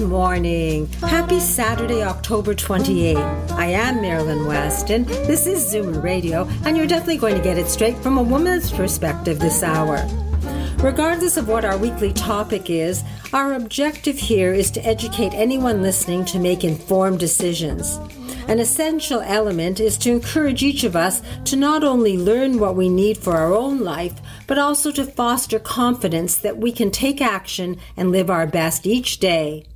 [0.00, 0.86] Good morning.
[1.02, 3.50] Happy Saturday, October 28th.
[3.50, 5.06] I am Marilyn Wetston.
[5.26, 8.72] This is Zoomer Radio, and you're definitely going to get it straight from a woman's
[8.72, 10.02] perspective this hour.
[10.78, 16.24] Regardless of what our weekly topic is, our objective here is to educate anyone listening
[16.24, 17.98] to make informed decisions.
[18.48, 22.88] An essential element is to encourage each of us to not only learn what we
[22.88, 27.76] need for our own life, but also to foster confidence that we can take action
[27.98, 29.66] and live our best each day.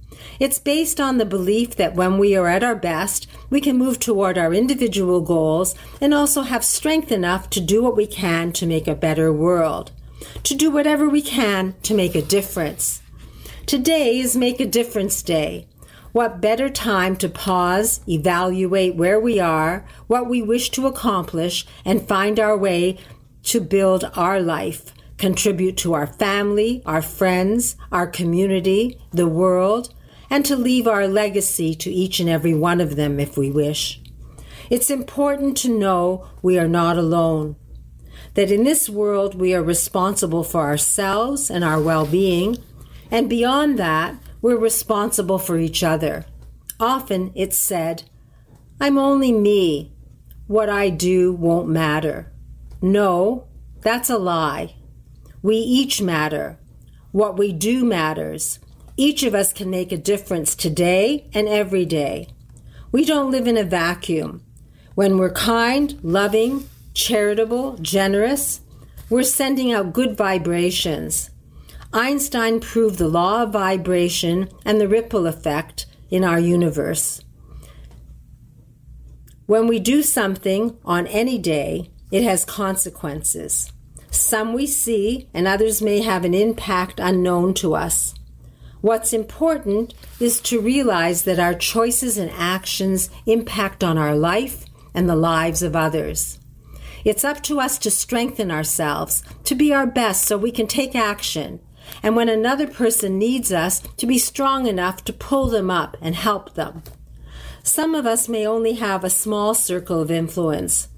[0.40, 3.98] It's based on the belief that when we are at our best, we can move
[3.98, 8.66] toward our individual goals and also have strength enough to do what we can to
[8.66, 9.92] make a better world
[10.42, 13.02] to do whatever we can to make a difference.
[13.66, 15.66] Today is Make a Difference Day.
[16.12, 22.06] What better time to pause, evaluate where we are, what we wish to accomplish, and
[22.06, 22.98] find our way
[23.44, 29.92] to build our life, contribute to our family, our friends, our community, the world,
[30.34, 34.00] and to leave our legacy to each and every one of them if we wish.
[34.68, 37.54] It's important to know we are not alone
[38.34, 42.56] that in this world we are responsible for ourselves and our well being,
[43.12, 46.26] and beyond that, we're responsible for each other.
[46.80, 48.02] Often it's said,
[48.80, 49.92] I'm only me.
[50.48, 52.32] What I do won't matter.
[52.82, 53.46] No,
[53.82, 54.74] that's a lie.
[55.42, 56.58] We each matter.
[57.12, 58.58] What we do matters.
[58.96, 62.28] Each of us can make a difference today and every day.
[62.92, 64.44] We don't live in a vacuum.
[64.94, 68.60] When we're kind, loving, charitable, generous,
[69.10, 71.30] we're sending out good vibrations.
[71.92, 77.20] Einstein proved the law of vibration and the ripple effect in our universe.
[79.46, 83.72] When we do something on any day, it has consequences.
[84.10, 88.14] Some we see, and others may have an impact unknown to us.
[88.84, 95.08] What's important is to realize that our choices and actions impact on our life and
[95.08, 96.38] the lives of others.
[97.02, 100.94] It's up to us to strengthen ourselves, to be our best so we can take
[100.94, 101.60] action.
[102.02, 106.14] And when another person needs us, to be strong enough to pull them up and
[106.14, 106.82] help them.
[107.62, 110.88] Some of us may only have a small circle of influence,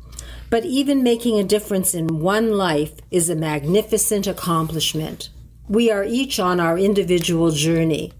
[0.50, 5.28] but even making a difference in one life is a magnificent accomplishment.
[5.68, 8.12] We are each on our individual journey.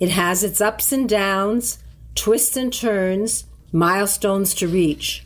[0.00, 1.78] It has its ups and downs,
[2.16, 5.24] twists and turns, milestones to reach.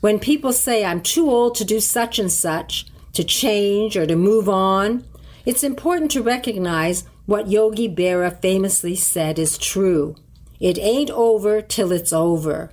[0.00, 4.16] When people say, I'm too old to do such and such, to change or to
[4.16, 5.04] move on,
[5.46, 10.16] it's important to recognize what Yogi Berra famously said is true.
[10.58, 12.72] It ain't over till it's over.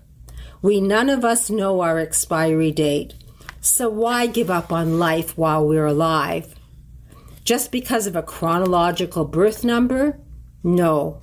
[0.62, 3.14] We none of us know our expiry date,
[3.62, 6.57] so why give up on life while we're alive?
[7.48, 10.20] Just because of a chronological birth number?
[10.66, 11.22] No.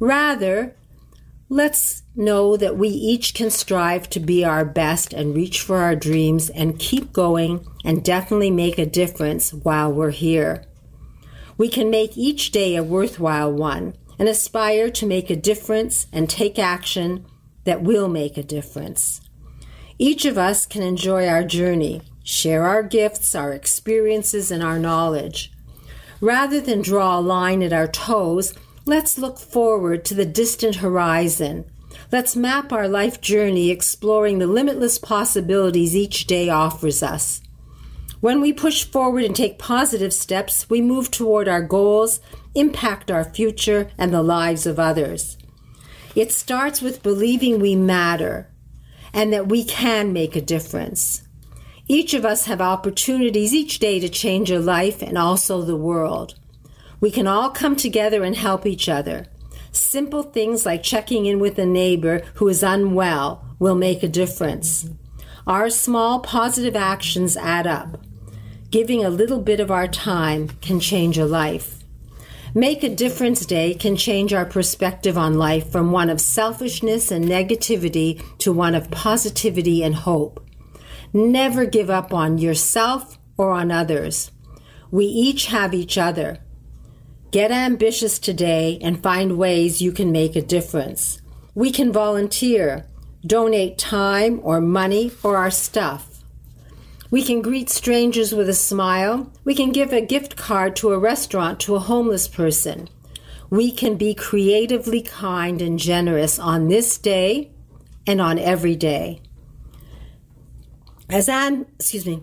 [0.00, 0.74] Rather,
[1.54, 5.94] Let's know that we each can strive to be our best and reach for our
[5.94, 10.64] dreams and keep going and definitely make a difference while we're here.
[11.58, 16.30] We can make each day a worthwhile one and aspire to make a difference and
[16.30, 17.26] take action
[17.64, 19.20] that will make a difference.
[19.98, 25.52] Each of us can enjoy our journey, share our gifts, our experiences, and our knowledge.
[26.20, 31.66] Rather than draw a line at our toes, Let's look forward to the distant horizon.
[32.10, 37.42] Let's map our life journey exploring the limitless possibilities each day offers us.
[38.20, 42.20] When we push forward and take positive steps, we move toward our goals,
[42.56, 45.38] impact our future, and the lives of others.
[46.16, 48.48] It starts with believing we matter
[49.12, 51.22] and that we can make a difference.
[51.92, 56.36] Each of us have opportunities each day to change a life and also the world.
[57.00, 59.26] We can all come together and help each other.
[59.72, 64.88] Simple things like checking in with a neighbor who is unwell will make a difference.
[65.46, 68.00] Our small positive actions add up.
[68.70, 71.84] Giving a little bit of our time can change a life.
[72.54, 77.26] Make a Difference Day can change our perspective on life from one of selfishness and
[77.26, 80.42] negativity to one of positivity and hope.
[81.12, 84.30] Never give up on yourself or on others.
[84.90, 86.38] We each have each other.
[87.30, 91.20] Get ambitious today and find ways you can make a difference.
[91.54, 92.86] We can volunteer,
[93.26, 96.24] donate time or money or our stuff.
[97.10, 99.30] We can greet strangers with a smile.
[99.44, 102.88] We can give a gift card to a restaurant to a homeless person.
[103.50, 107.52] We can be creatively kind and generous on this day
[108.06, 109.20] and on every day.
[111.12, 112.22] As Anne, excuse me,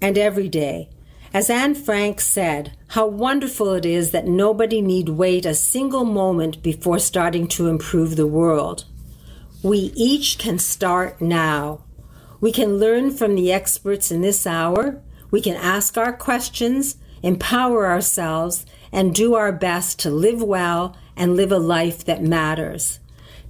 [0.00, 0.88] and every day.
[1.32, 6.62] As Anne Frank said, how wonderful it is that nobody need wait a single moment
[6.62, 8.84] before starting to improve the world.
[9.64, 11.82] We each can start now.
[12.40, 15.02] We can learn from the experts in this hour.
[15.32, 21.34] We can ask our questions, empower ourselves, and do our best to live well and
[21.34, 23.00] live a life that matters.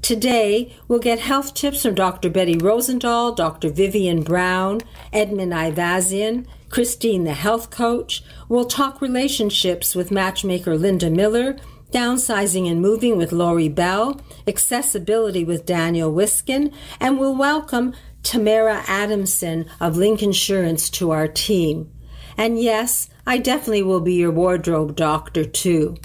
[0.04, 2.28] Today, we'll get health tips from Dr.
[2.28, 3.70] Betty Rozendaal, Dr.
[3.70, 4.82] Vivien Brown,
[5.14, 8.22] Edmond Ayvazyan, Christine, the health coach.
[8.46, 11.56] We'll talk relationships with matchmaker Linda Miller,
[11.90, 16.70] downsizing and moving with Laurie Bell, accessibility with Daniel Wiskin,
[17.00, 21.90] and we'll welcome Tamara Adamson of Link Insurance to our team.
[22.36, 25.96] And yes, I definitely will be your wardrobe doctor too.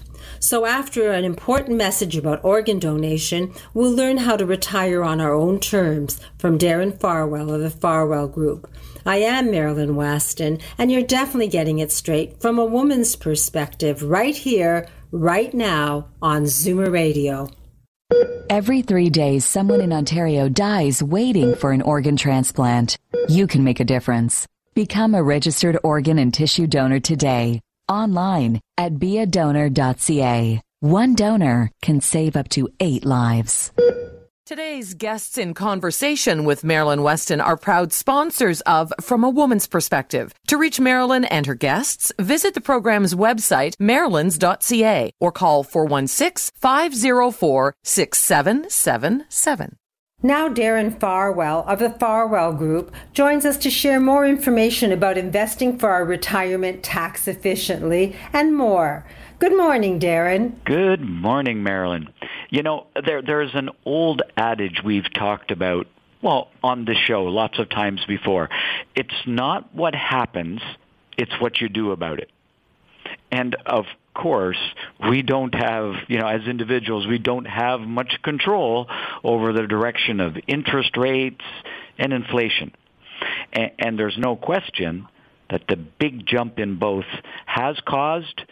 [0.42, 5.34] So, after an important message about organ donation, we'll learn how to retire on our
[5.34, 8.72] own terms from Darren Farwell of the Farwell Group.
[9.06, 14.36] I am Marilyn Wetston, and you're definitely getting it straight from a woman's perspective right
[14.36, 17.50] here, right now on Zoomer Radio.
[18.50, 22.98] Every three days, someone in Ontario dies waiting for an organ transplant.
[23.28, 24.48] You can make a difference.
[24.74, 27.60] Become a registered organ and tissue donor today
[27.90, 30.62] online at beadonor.ca.
[30.82, 33.72] One donor can save up to eight lives.
[34.50, 40.34] Today's guests in conversation with Marilyn Wetston are proud sponsors of From a Woman's Perspective.
[40.48, 47.76] To reach Marilyn and her guests, visit the program's website, marylands.ca, or call 416 504
[47.84, 49.79] 6777.
[50.22, 55.78] Now, Darren Farwell of the Farwell Group joins us to share more information about investing
[55.80, 59.06] for our retirement tax efficiently and more.
[59.40, 60.56] Good morning, Darren.
[60.66, 62.10] Good morning, Marilyn.
[62.50, 65.88] You know, there there's an old adage we've talked about
[66.22, 68.50] well on the show lots of times before.
[68.96, 70.60] It's not what happens,
[71.18, 72.30] it's what you do about it.
[73.32, 73.86] And of
[74.22, 74.60] course,
[75.10, 78.88] we don't have, you know, as individuals, we don't have much control
[79.24, 81.44] over the direction of interest rates
[81.98, 82.74] and inflation.
[83.54, 85.08] And, and there's no question
[85.50, 87.06] that the big jump in both
[87.46, 88.44] has caused,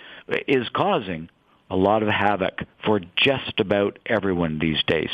[0.48, 1.30] is causing
[1.70, 5.10] a lot of havoc for just about everyone these days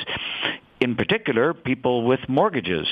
[0.83, 2.88] in particular, people with mortgages,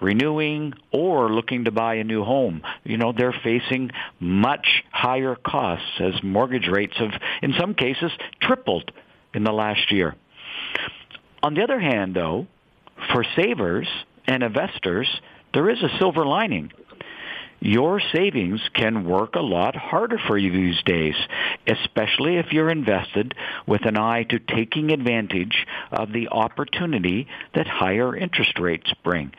[0.00, 2.62] renewing or looking to buy a new home.
[2.84, 3.90] You know, they're facing
[4.20, 8.92] much higher costs as mortgage rates have, in some cases, tripled
[9.34, 10.14] in the last year.
[11.42, 12.46] On the other hand, though,
[13.12, 13.88] for savers
[14.26, 15.08] and investors,
[15.52, 16.72] there is a silver lining
[17.60, 21.14] your savings can work a lot harder for you these days,
[21.66, 23.34] especially if you're invested
[23.66, 29.32] with an eye to taking advantage of the opportunity that higher interest rates bring.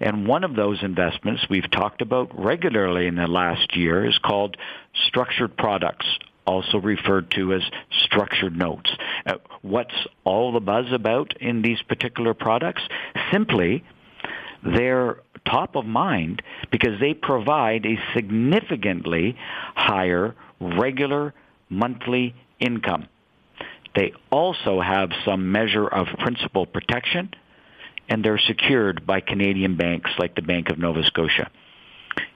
[0.00, 4.56] And one of those investments we've talked about regularly in the last year is called
[5.06, 6.06] structured products,
[6.46, 7.62] also referred to as
[8.04, 8.90] structured notes.
[9.26, 9.94] Uh, what's
[10.24, 12.82] all the buzz about in these particular products?
[13.32, 13.84] Simply,
[14.62, 19.36] they're top of mind because they provide a significantly
[19.74, 21.34] higher regular
[21.68, 23.08] monthly income.
[23.94, 27.30] They also have some measure of principal protection
[28.08, 31.50] and they're secured by Canadian banks like the Bank of Nova Scotia.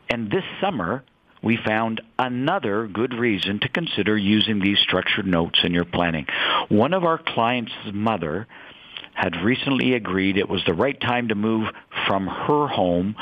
[0.09, 1.05] And this summer,
[1.43, 6.27] we found another good reason to consider using these structured notes in your planning.
[6.69, 8.47] One of our clients' mother
[9.17, 11.69] had recently agreed it was the right time to move
[12.07, 13.17] from her home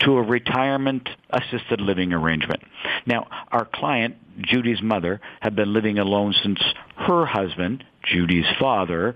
[0.00, 2.62] to a retirement assisted living arrangement.
[3.06, 6.60] Now, our client, Judy's mother, had been living alone since
[6.96, 9.14] her husband, Judy's father,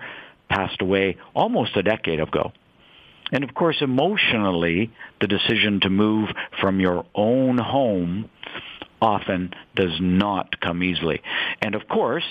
[0.48, 2.52] passed away almost a decade ago.
[3.30, 6.30] And of course, emotionally, the decision to move
[6.60, 8.30] from your own home
[9.02, 11.20] often does not come easily.
[11.60, 12.24] And of course,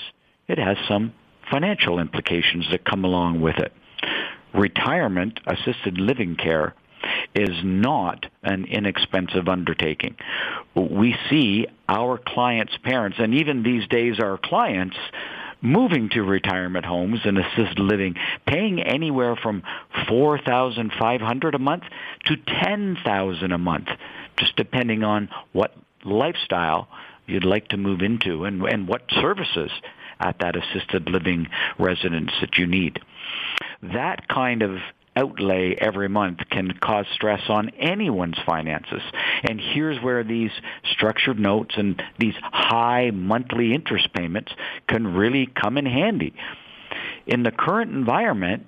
[0.48, 1.14] it has some
[1.52, 3.74] financial implications that come along with it.
[4.54, 6.74] Retirement assisted living care
[7.34, 10.16] is not an inexpensive undertaking.
[10.74, 14.96] We see our clients' parents, and even these days our clients,
[15.62, 18.16] moving to retirement homes and assisted living,
[18.48, 19.64] paying anywhere from
[20.08, 21.84] four thousand five hundred a month
[22.26, 23.88] to ten thousand a month,
[24.38, 26.88] just depending on what lifestyle
[27.28, 29.72] you'd like to move into and, and what services
[30.20, 33.00] at that assisted living residence that you need.
[33.82, 34.80] That kind of
[35.16, 39.02] outlay every month can cause stress on anyone's finances.
[39.44, 40.52] And here's where these
[40.92, 44.52] structured notes and these high monthly interest payments
[44.88, 46.34] can really come in handy.
[47.26, 48.68] In the current environment,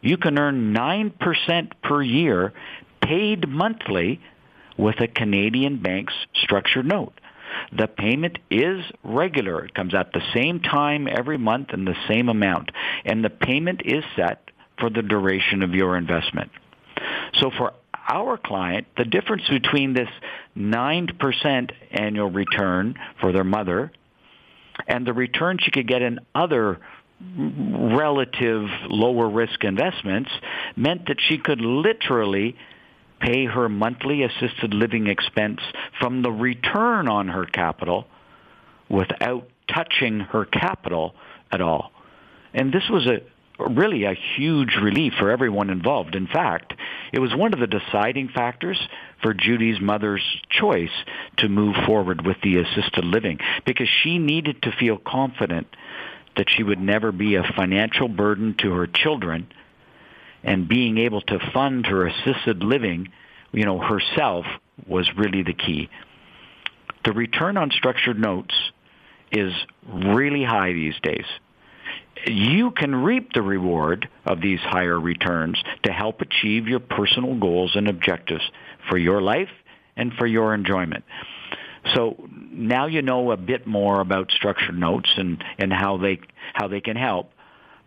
[0.00, 2.52] you can earn 9% per year
[3.00, 4.20] paid monthly
[4.76, 7.12] with a Canadian bank's structured note.
[7.72, 9.64] The payment is regular.
[9.64, 12.70] It comes at the same time every month and the same amount.
[13.04, 16.50] And the payment is set for the duration of your investment.
[17.34, 17.72] So for
[18.08, 20.08] our client, the difference between this
[20.56, 23.92] 9% annual return for their mother
[24.86, 26.80] and the return she could get in other
[27.36, 30.30] relative lower risk investments
[30.76, 32.56] meant that she could literally
[33.24, 35.60] pay her monthly assisted living expense
[35.98, 38.06] from the return on her capital
[38.88, 41.14] without touching her capital
[41.50, 41.90] at all.
[42.52, 43.20] And this was a
[43.58, 46.14] really a huge relief for everyone involved.
[46.14, 46.74] In fact,
[47.12, 48.78] it was one of the deciding factors
[49.22, 50.90] for Judy's mother's choice
[51.38, 55.68] to move forward with the assisted living because she needed to feel confident
[56.36, 59.46] that she would never be a financial burden to her children
[60.44, 63.08] and being able to fund her assisted living,
[63.52, 64.46] you know, herself
[64.86, 65.88] was really the key.
[67.04, 68.54] The return on structured notes
[69.32, 69.52] is
[69.86, 71.26] really high these days
[72.26, 77.72] you can reap the reward of these higher returns to help achieve your personal goals
[77.74, 78.42] and objectives
[78.88, 79.50] for your life
[79.96, 81.04] and for your enjoyment.
[81.94, 86.20] So now you know a bit more about structured notes and, and how they
[86.54, 87.30] how they can help.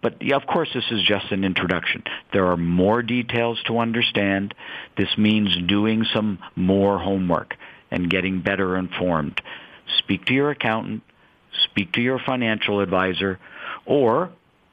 [0.07, 2.01] But of course, this is just an introduction.
[2.31, 4.53] There are more details to understand.
[4.95, 7.55] This means doing some more homework
[7.91, 9.41] and getting better informed.
[9.97, 11.03] Speak to your accountant.
[11.65, 13.37] Speak to your financial advisor
[13.85, 14.29] or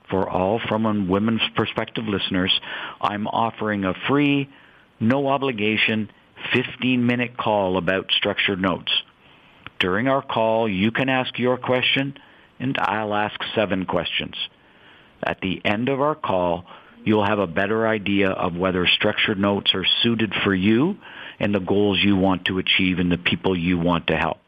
[0.08, 2.60] for all from a women's perspective listeners,
[3.00, 4.48] I'm offering a free,
[5.00, 6.12] no obligation,
[6.52, 8.92] 15 minute call about structured notes.
[9.80, 12.16] During our call, you can ask your question
[12.60, 14.36] and I'll ask seven questions.
[15.24, 16.66] At the end of our call,
[17.04, 20.98] you'll have a better idea of whether structured notes are suited for you
[21.40, 24.38] and the goals you want to achieve and the people you want to help.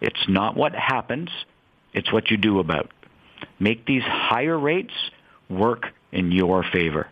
[0.00, 1.30] It's not what happens,
[1.92, 2.90] it's what you do about
[3.58, 4.92] make these higher rates
[5.48, 7.08] work in your favor.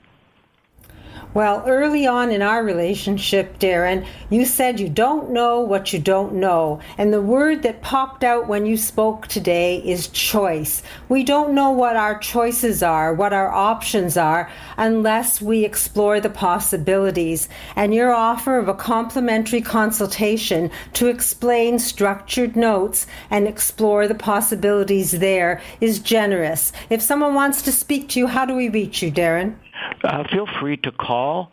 [1.35, 6.35] Well, early on in our relationship, Darren, you said you don't know what you don't
[6.35, 6.79] know.
[6.97, 10.85] And the word that popped out when you spoke today is choice.
[11.09, 16.31] We don't know what our choices are, what our options are, unless we explore the
[16.31, 17.49] possibilities.
[17.75, 25.11] And your offer of a complimentary consultation to explain structured notes and explore the possibilities
[25.11, 26.73] there is generous.
[26.91, 29.57] If someone wants to speak to you, how do we reach you, Darren?
[30.03, 31.53] Uh, feel free to call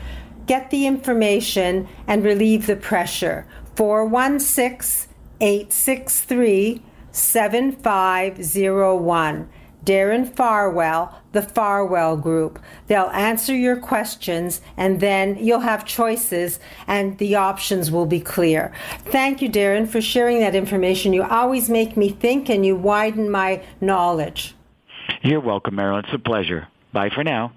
[0.47, 3.47] get the information and relieve the pressure.
[3.75, 9.49] 416 863 7501.
[9.85, 12.59] Darren Farwell, the Farwell Group.
[12.89, 18.73] They'll answer your questions and then you'll have choices and the options will be clear.
[19.05, 21.13] Thank you, Darren, for sharing that information.
[21.13, 24.57] You always make me think and you widen my knowledge.
[25.23, 26.05] You're welcome, Marilyn.
[26.05, 26.67] It's a pleasure.
[26.93, 27.53] Bye for now.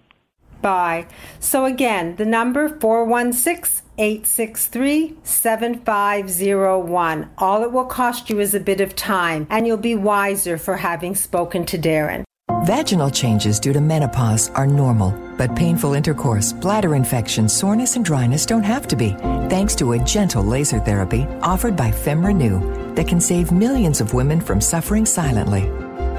[0.62, 1.08] Bye.
[1.40, 7.30] So again, the number 416 863 7501.
[7.38, 10.78] All it will cost you is a bit of time, and you'll be wiser for
[10.78, 12.24] having spoken to Darren.
[12.64, 18.46] Vaginal changes due to menopause are normal, but painful intercourse, bladder infection, soreness, and dryness
[18.46, 19.12] don't have to be,
[19.50, 24.42] thanks to a gentle laser therapy offered by FemRenew that can save millions of women
[24.42, 25.70] from suffering silently.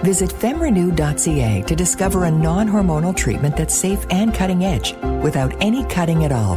[0.02, 5.84] Visit femrenew.ca to discover a non hormonal treatment that's safe and cutting edge without any
[5.84, 6.54] cutting at all.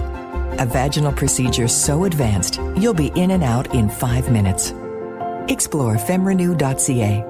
[0.60, 4.74] A vaginal procedure so advanced, you'll be in and out in five minutes.
[5.50, 7.26] Explore femrenew.ca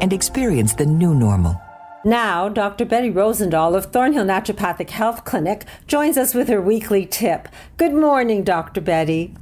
[0.00, 1.60] and experience the new normal.
[2.04, 2.84] Now, Dr.
[2.84, 7.48] Betty Rozendaal of Thornhill Naturopathic Health Clinic joins us with her weekly tip.
[7.76, 8.80] Good morning, Dr.
[8.80, 9.34] Betty.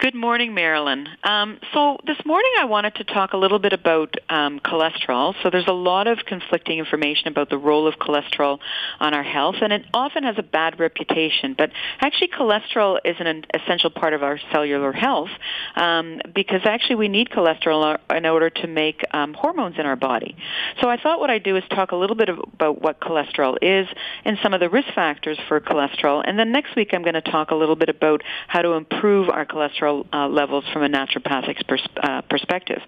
[0.00, 1.06] Good morning, Marilyn.
[1.24, 5.34] Um, so this morning I wanted to talk a little bit about um, cholesterol.
[5.42, 8.60] So there's a lot of conflicting information about the role of cholesterol
[8.98, 11.52] on our health, and it often has a bad reputation.
[11.52, 15.28] But actually, cholesterol is an essential part of our cellular health
[15.76, 20.34] um, because actually we need cholesterol in order to make um, hormones in our body.
[20.80, 23.86] So I thought what I'd do is talk a little bit about what cholesterol is
[24.24, 27.20] and some of the risk factors for cholesterol, and then next week I'm going to
[27.20, 31.66] talk a little bit about how to improve our cholesterol uh, levels from a naturopathic
[31.66, 32.80] pers- uh, perspective.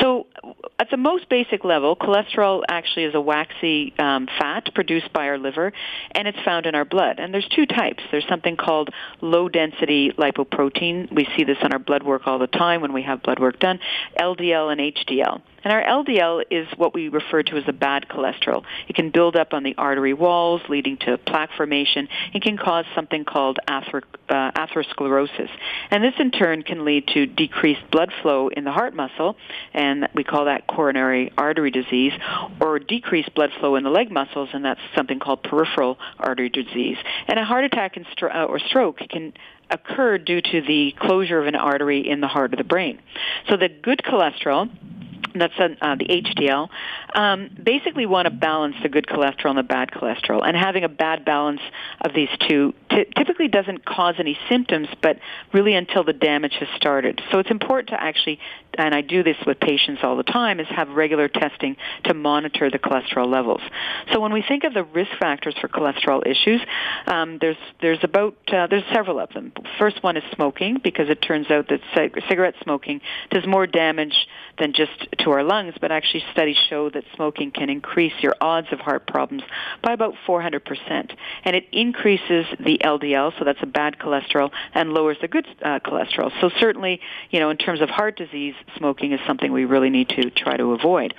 [0.00, 0.26] So,
[0.78, 5.38] at the most basic level, cholesterol actually is a waxy um, fat produced by our
[5.38, 5.72] liver,
[6.12, 7.18] and it's found in our blood.
[7.18, 8.02] And there's two types.
[8.10, 11.12] There's something called low density lipoprotein.
[11.12, 13.58] We see this on our blood work all the time when we have blood work
[13.58, 13.78] done,
[14.18, 15.42] LDL and HDL.
[15.64, 18.64] And our LDL is what we refer to as a bad cholesterol.
[18.86, 22.08] It can build up on the artery walls, leading to plaque formation.
[22.34, 25.48] It can cause something called ather- uh, atherosclerosis.
[25.90, 29.36] And this in turn can lead to decreased blood flow in the heart muscle,
[29.72, 32.12] and we call that coronary artery disease,
[32.60, 36.98] or decreased blood flow in the leg muscles, and that's something called peripheral artery disease.
[37.26, 39.32] And a heart attack and stro- uh, or stroke can
[39.70, 43.00] occur due to the closure of an artery in the heart of the brain.
[43.48, 44.68] So the good cholesterol
[45.34, 46.68] that's uh, the HDL,
[47.14, 50.46] um, basically want to balance the good cholesterol and the bad cholesterol.
[50.46, 51.60] And having a bad balance
[52.00, 55.18] of these two t- typically doesn't cause any symptoms, but
[55.52, 57.20] really until the damage has started.
[57.30, 58.38] So it's important to actually,
[58.76, 62.70] and I do this with patients all the time, is have regular testing to monitor
[62.70, 63.60] the cholesterol levels.
[64.12, 66.60] So when we think of the risk factors for cholesterol issues,
[67.06, 69.52] um, there's there's about uh, there's several of them.
[69.78, 71.80] First one is smoking because it turns out that
[72.28, 73.00] cigarette smoking
[73.30, 74.14] does more damage
[74.58, 78.68] than just to our lungs, but actually studies show that smoking can increase your odds
[78.72, 79.42] of heart problems
[79.82, 81.14] by about 400%.
[81.44, 85.80] And it increases the LDL, so that's a bad cholesterol, and lowers the good uh,
[85.80, 86.30] cholesterol.
[86.40, 90.08] So certainly, you know, in terms of heart disease, smoking is something we really need
[90.10, 91.14] to try to avoid.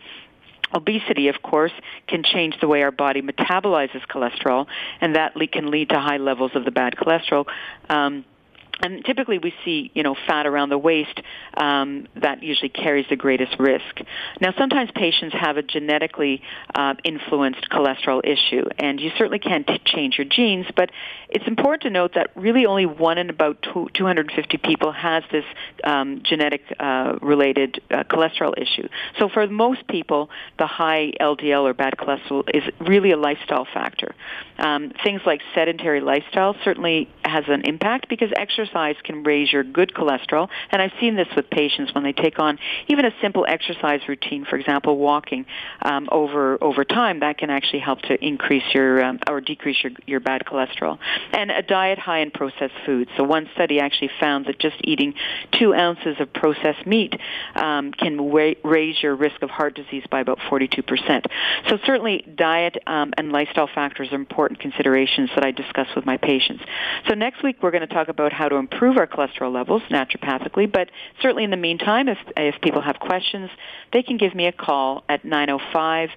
[0.73, 1.71] Obesity, of course,
[2.07, 4.65] can change the way our body metabolizes cholesterol,
[4.99, 7.45] and that can lead to high levels of the bad cholesterol.
[7.87, 8.25] Um,
[8.81, 11.21] and typically we see, you know, fat around the waist
[11.55, 14.01] um, that usually carries the greatest risk.
[14.41, 16.41] Now, sometimes patients have a genetically
[16.73, 20.89] uh, influenced cholesterol issue, and you certainly can't t- change your genes, but
[21.29, 25.45] it's important to note that really only one in about two, 250 people has this
[25.83, 28.87] um, genetic uh, related uh, cholesterol issue.
[29.19, 34.13] So for most people, the high LDL or bad cholesterol is really a lifestyle factor.
[34.57, 38.64] Um, things like sedentary lifestyle certainly has an impact because exercise
[39.03, 40.49] can raise your good cholesterol.
[40.71, 44.45] And I've seen this with patients when they take on even a simple exercise routine,
[44.45, 45.45] for example, walking
[45.81, 47.19] um, over over time.
[47.19, 50.97] That can actually help to increase your um, or decrease your your bad cholesterol.
[51.31, 53.09] And a diet high in processed foods.
[53.17, 55.13] So one study actually found that just eating
[55.51, 57.13] two ounces of processed meat
[57.55, 61.25] um, can wa- raise your risk of heart disease by about 42%.
[61.69, 66.17] So certainly diet um, and lifestyle factors are important considerations that I discuss with my
[66.17, 66.63] patients.
[67.07, 70.71] So next week we're going to talk about how to improve our cholesterol levels naturopathically,
[70.71, 70.89] but
[71.21, 73.49] certainly in the meantime, if, if people have questions,
[73.93, 76.09] they can give me a call at 905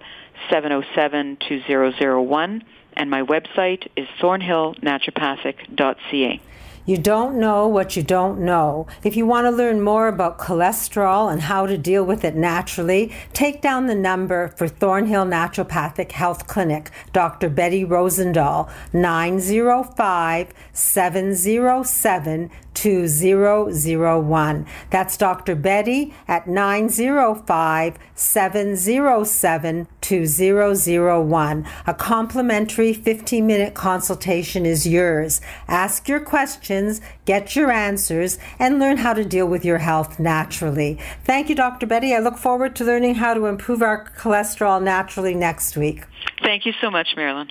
[0.50, 2.64] 707 2001
[2.98, 6.40] and my website is thornhillnaturopathic.ca.
[6.88, 8.86] You don't know what you don't know.
[9.04, 13.12] If you want to learn more about cholesterol and how to deal with it naturally,
[13.34, 17.50] take down the number for Thornhill Naturopathic Health Clinic, Dr.
[17.50, 24.66] Betty Rozendaal, 905 707 2001.
[24.90, 25.56] That's Dr.
[25.56, 31.66] Betty at 905 707 2001.
[31.88, 35.40] A complimentary 15 minute consultation is yours.
[35.66, 41.00] Ask your questions, get your answers, and learn how to deal with your health naturally.
[41.24, 41.86] Thank you, Dr.
[41.86, 42.14] Betty.
[42.14, 46.04] I look forward to learning how to improve our cholesterol naturally next week.
[46.42, 47.50] Thank you so much, Marilyn.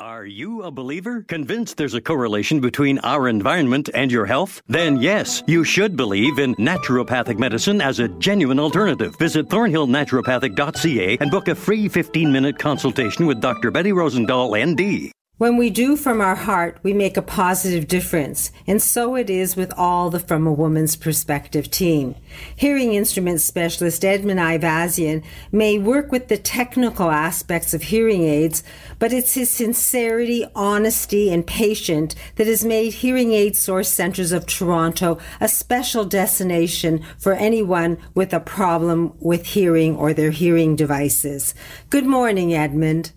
[0.00, 1.24] Are you a believer?
[1.26, 4.62] Convinced there's a correlation between our environment and your health?
[4.68, 9.16] Then yes, you should believe in naturopathic medicine as a genuine alternative.
[9.18, 13.72] Visit thornhillnaturopathic.ca and book a free 15 minute consultation with Dr.
[13.72, 15.10] Betty Rozendaal, ND.
[15.38, 19.54] When we do from our heart, we make a positive difference, and so it is
[19.54, 22.16] with all the From a Woman's Perspective team.
[22.56, 25.22] Hearing instrument specialist Edmond Ayvazyan
[25.52, 28.64] may work with the technical aspects of hearing aids,
[28.98, 34.44] but it's his sincerity, honesty, and patience that has made Hearing Aid Source Centres of
[34.44, 41.54] Toronto a special destination for anyone with a problem with hearing or their hearing devices.
[41.90, 43.12] Good morning, Edmond.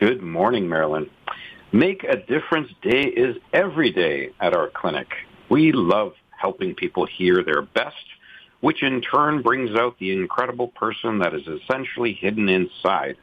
[0.00, 1.10] Good morning, Marilyn.
[1.72, 5.06] Make a Difference Day is every day at our clinic.
[5.48, 7.94] We love helping people hear their best,
[8.60, 13.16] which in turn brings out the incredible person that is essentially hidden inside.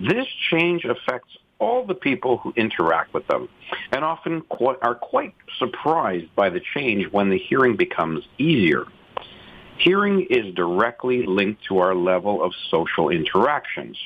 [0.00, 3.46] This change affects all the people who interact with them
[3.92, 4.42] and often
[4.80, 8.86] are quite surprised by the change when the hearing becomes easier.
[9.76, 13.98] Hearing is directly linked to our level of social interactions.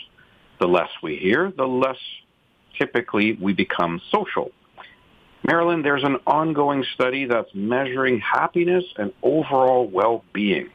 [0.58, 1.98] The less we hear, the less
[2.78, 4.50] typically we become social.
[5.46, 10.70] Marilyn, there's an ongoing study that's measuring happiness and overall well-being.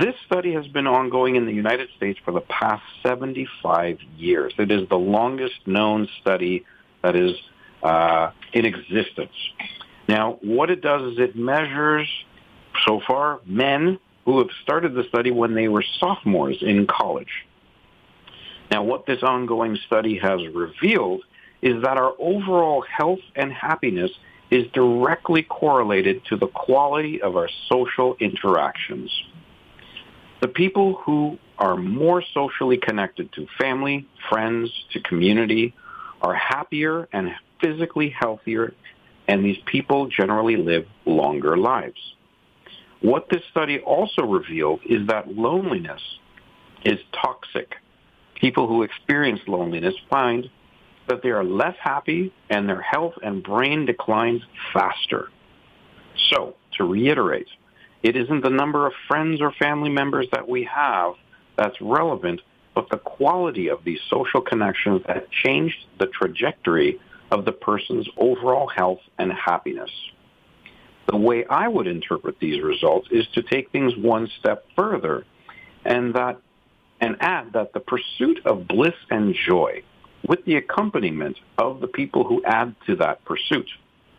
[0.00, 4.54] This study has been ongoing in the United States for the past 75 years.
[4.58, 6.64] It is the longest known study
[7.02, 7.32] that is
[7.82, 9.34] uh, in existence.
[10.08, 12.08] Now, what it does is it measures,
[12.86, 17.46] so far, men who have started the study when they were sophomores in college.
[18.72, 21.24] Now, what this ongoing study has revealed
[21.60, 24.10] is that our overall health and happiness
[24.50, 29.10] is directly correlated to the quality of our social interactions.
[30.40, 35.74] The people who are more socially connected to family, friends, to community
[36.22, 37.28] are happier and
[37.60, 38.72] physically healthier,
[39.28, 42.00] and these people generally live longer lives.
[43.02, 46.00] What this study also revealed is that loneliness
[46.86, 47.74] is toxic
[48.42, 50.50] people who experience loneliness find
[51.08, 55.30] that they are less happy and their health and brain declines faster.
[56.30, 57.46] So, to reiterate,
[58.02, 61.14] it isn't the number of friends or family members that we have
[61.56, 62.40] that's relevant,
[62.74, 67.00] but the quality of these social connections that changed the trajectory
[67.30, 69.90] of the person's overall health and happiness.
[71.08, 75.24] The way I would interpret these results is to take things one step further
[75.84, 76.40] and that
[77.02, 79.82] and add that the pursuit of bliss and joy
[80.26, 83.68] with the accompaniment of the people who add to that pursuit.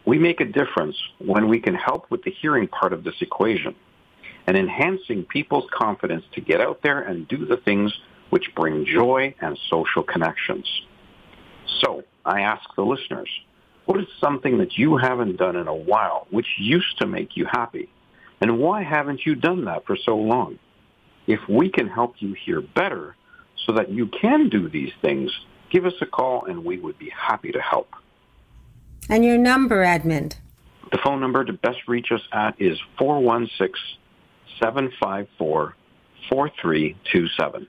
[0.05, 3.73] We make a difference when we can help with the hearing part of this equation
[4.45, 7.97] and enhancing people's confidence to get out there and do the things
[8.31, 10.67] which bring joy and social connections.
[11.79, 13.29] So I ask the listeners,
[13.85, 17.45] what is something that you haven't done in a while which used to make you
[17.45, 17.87] happy?
[18.41, 20.59] And why haven't you done that for so long?
[21.27, 23.15] If we can help you hear better
[23.65, 25.31] so that you can do these things,
[25.69, 27.89] give us a call and we would be happy to help.
[29.09, 30.37] And your number, Edmond?
[30.91, 33.73] The phone number to best reach us at is 416
[34.59, 35.75] 754
[36.29, 37.67] 4327.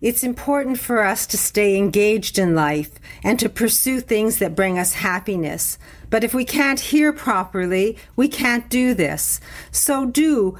[0.00, 2.90] It's important for us to stay engaged in life
[3.24, 5.78] and to pursue things that bring us happiness.
[6.10, 9.40] But if we can't hear properly, we can't do this.
[9.70, 10.58] So do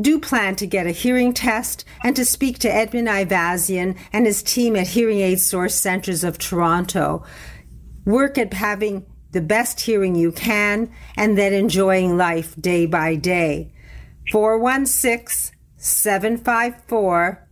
[0.00, 4.42] do plan to get a hearing test and to speak to Edmond Ayvazyan and his
[4.42, 7.24] team at Hearing Aid Source Centres of Toronto.
[8.04, 13.72] Work at having the best hearing you can and then enjoying life day by day.
[14.30, 17.48] 416 754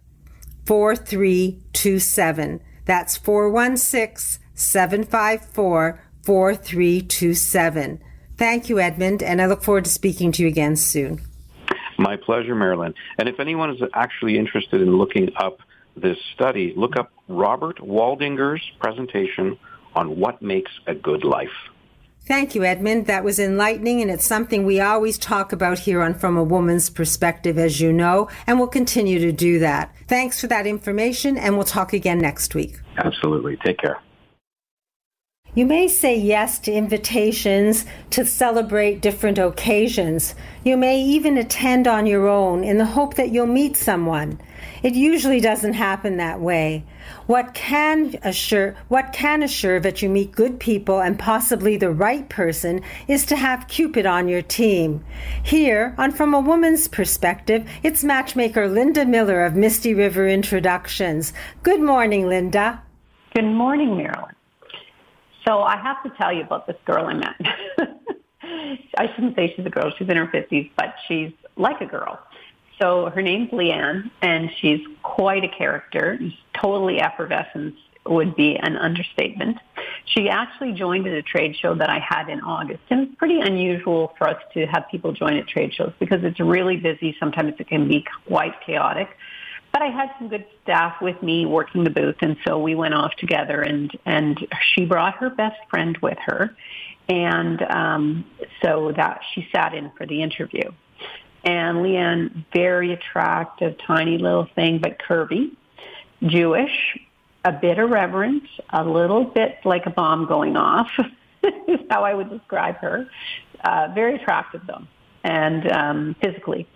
[0.67, 2.61] 4327.
[2.85, 8.03] That's 416 754 4327.
[8.37, 11.21] Thank you, Edmond, and I look forward to speaking to you again soon.
[11.99, 12.95] My pleasure, Marilyn.
[13.19, 15.61] And if anyone is actually interested in looking up
[15.97, 19.59] this study, look up Robert Waldinger's presentation
[19.95, 21.49] on what makes a good life.
[22.27, 23.07] Thank you, Edmond.
[23.07, 26.91] That was enlightening, and it's something we always talk about here on From a Woman's
[26.91, 29.95] Perspective, as you know, and we'll continue to do that.
[30.09, 32.81] Thanks for that information, and we'll talk again next week.
[32.99, 33.57] Absolutely.
[33.65, 34.01] Take care.
[35.57, 40.35] You may say yes to invitations to celebrate different occasions.
[40.65, 44.39] You may even attend on your own in the hope that you'll meet someone.
[44.83, 46.85] It usually doesn't happen that way.
[47.25, 52.29] What can assure what can assure that you meet good people and possibly the right
[52.29, 55.03] person is to have Cupid on your team.
[55.43, 61.33] Here, on From a Woman's Perspective, it's matchmaker Linda Miller of Misty River Introductions.
[61.63, 62.83] Good morning, Linda.
[63.35, 64.36] Good morning, Marilyn.
[65.47, 67.35] So I have to tell you about this girl I met.
[68.99, 69.93] I shouldn't say she's a girl.
[69.97, 72.19] She's in her 50s, but she's like a girl.
[72.81, 76.19] So her name's Leanne, and she's quite a character.
[76.55, 79.59] Totally effervescent would be an understatement.
[80.05, 82.83] She actually joined at a trade show that I had in August.
[82.91, 86.39] And it's pretty unusual for us to have people join at trade shows because it's
[86.39, 87.17] really busy.
[87.19, 89.09] Sometimes it can be quite chaotic.
[89.77, 92.95] But I had some good staff with me working the booth, and so we went
[92.95, 93.61] off together.
[93.61, 94.39] And and
[94.73, 96.57] she brought her best friend with her,
[97.11, 98.25] and um,
[98.63, 100.73] so that she sat in for the interview.
[101.45, 105.55] And Leanne, very attractive, tiny little thing, but curvy,
[106.23, 106.99] Jewish,
[107.45, 110.89] a bit irreverent, a little bit like a bomb going off,
[111.69, 113.11] is how I would describe her.
[113.63, 114.87] Uh, very attractive though.
[115.23, 116.67] and um, physically.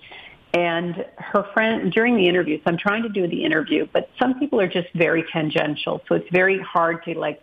[0.52, 4.38] And her friend, during the interview, so I'm trying to do the interview, but some
[4.38, 6.02] people are just very tangential.
[6.08, 7.40] So it's very hard to like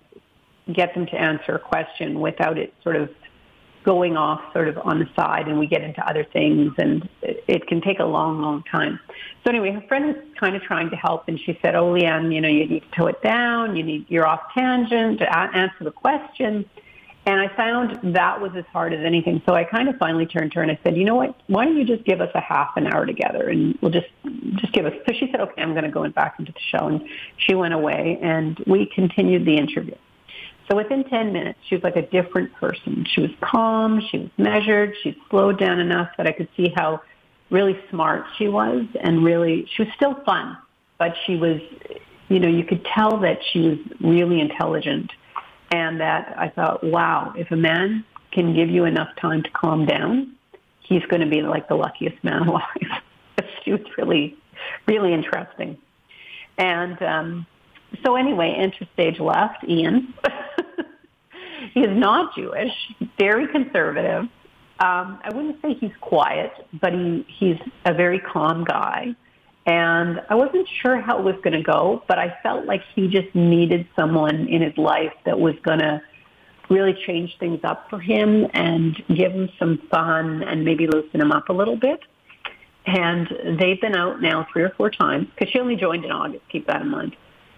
[0.74, 3.10] get them to answer a question without it sort of
[3.88, 7.66] going off sort of on the side and we get into other things and it,
[7.68, 9.00] can take a long, long time.
[9.46, 12.34] So anyway, her friend was kind of trying to help and she said, oh, Leanne,
[12.34, 13.78] you know, you need to toe it down.
[13.78, 16.70] You need, you're off tangent to answer the question.
[17.28, 19.42] And I found that was as hard as anything.
[19.46, 21.66] So I kind of finally turned to her and I said, you know what, why
[21.66, 24.08] don't you just give us a half an hour together and we'll just,
[24.56, 24.94] just give us.
[25.06, 26.88] So she said, okay, I'm going to go back into the show.
[26.88, 27.02] And
[27.36, 29.96] she went away and we continued the interview.
[30.72, 33.06] So within 10 minutes, she was like a different person.
[33.14, 37.02] She was calm, she was measured, she slowed down enough that I could see how
[37.50, 40.58] really smart she was and really, she was still fun,
[40.98, 41.60] but she was,
[42.30, 45.12] you know, you could tell that she was really intelligent
[45.72, 49.86] and that I thought, wow, if a man can give you enough time to calm
[49.86, 50.36] down,
[50.82, 53.02] he's going to be like the luckiest man alive.
[53.64, 54.38] she was really,
[54.88, 55.78] really interesting.
[56.58, 57.48] And um,
[58.06, 60.14] so anyway, enter stage left, Ian.
[61.74, 62.74] he is not Jewish,
[63.18, 64.24] very conservative.
[64.80, 69.16] Um, I wouldn't say he's quiet, but he, he's a very calm guy.
[69.68, 73.10] And I wasn't sure how it was going to go, but I felt like he
[73.10, 76.02] just needed someone in his life that was going to
[76.70, 81.34] really change things up for him and give him some fun and maybe loosen him
[81.34, 82.00] up a little bit.
[82.86, 86.44] And they've been out now three or four times because she only joined in August.
[86.50, 87.18] Keep that in mind.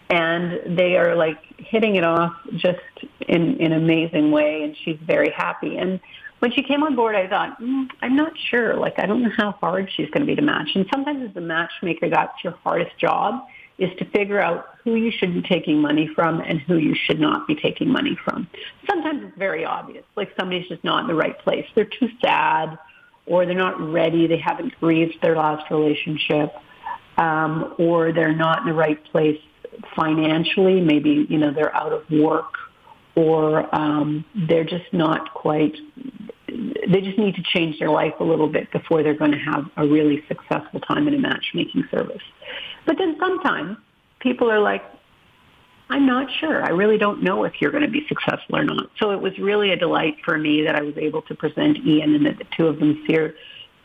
[0.09, 2.79] And they are like hitting it off just
[3.27, 4.63] in, in an amazing way.
[4.63, 5.77] And she's very happy.
[5.77, 5.99] And
[6.39, 8.75] when she came on board, I thought, mm, I'm not sure.
[8.75, 10.69] Like, I don't know how hard she's going to be to match.
[10.75, 13.45] And sometimes as a matchmaker, that's your hardest job
[13.77, 17.19] is to figure out who you should be taking money from and who you should
[17.19, 18.47] not be taking money from.
[18.89, 21.65] Sometimes it's very obvious, like somebody's just not in the right place.
[21.75, 22.77] They're too sad
[23.25, 24.27] or they're not ready.
[24.27, 26.53] They haven't grieved their last relationship
[27.17, 29.39] um, or they're not in the right place
[29.95, 30.81] financially.
[30.81, 32.55] Maybe, you know, they're out of work
[33.15, 35.75] or um, they're just not quite
[36.91, 39.65] they just need to change their life a little bit before they're going to have
[39.77, 42.21] a really successful time in a matchmaking service.
[42.85, 43.77] But then sometimes
[44.19, 44.83] people are like,
[45.91, 46.63] I'm not sure.
[46.63, 48.89] I really don't know if you're going to be successful or not.
[48.99, 52.15] So it was really a delight for me that I was able to present Ian
[52.15, 53.03] and that the two of them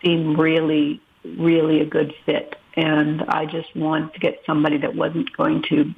[0.04, 2.56] seem really, really a good fit.
[2.76, 5.94] And I just wanted to get somebody that wasn't going to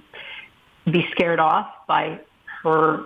[0.90, 2.20] be scared off by
[2.62, 3.04] her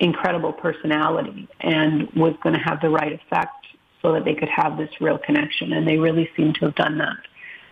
[0.00, 3.66] incredible personality and was going to have the right effect
[4.02, 5.72] so that they could have this real connection.
[5.72, 7.16] And they really seem to have done that.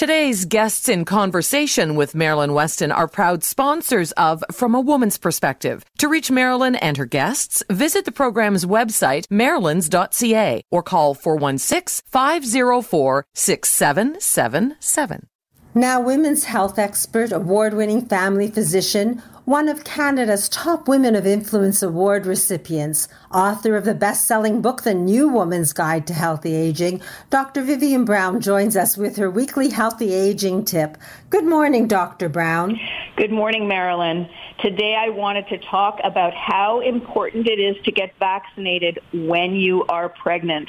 [0.00, 5.84] Today's guests in conversation with Marilyn Wetston are proud sponsors of From a Woman's Perspective.
[5.98, 13.26] To reach Marilyn and her guests, visit the program's website, marylands.ca, or call 416 504
[13.34, 15.26] 6777.
[15.74, 21.82] Now, women's health expert, award winning family physician, one of Canada's top Women of Influence
[21.82, 27.02] Award recipients, author of the best selling book, The New Woman's Guide to Healthy Aging,
[27.30, 27.62] Dr.
[27.62, 30.96] Vivien Brown joins us with her weekly healthy aging tip.
[31.30, 32.28] Good morning, Dr.
[32.28, 32.78] Brown.
[33.16, 34.28] Good morning, Marilyn.
[34.60, 39.84] Today I wanted to talk about how important it is to get vaccinated when you
[39.88, 40.68] are pregnant.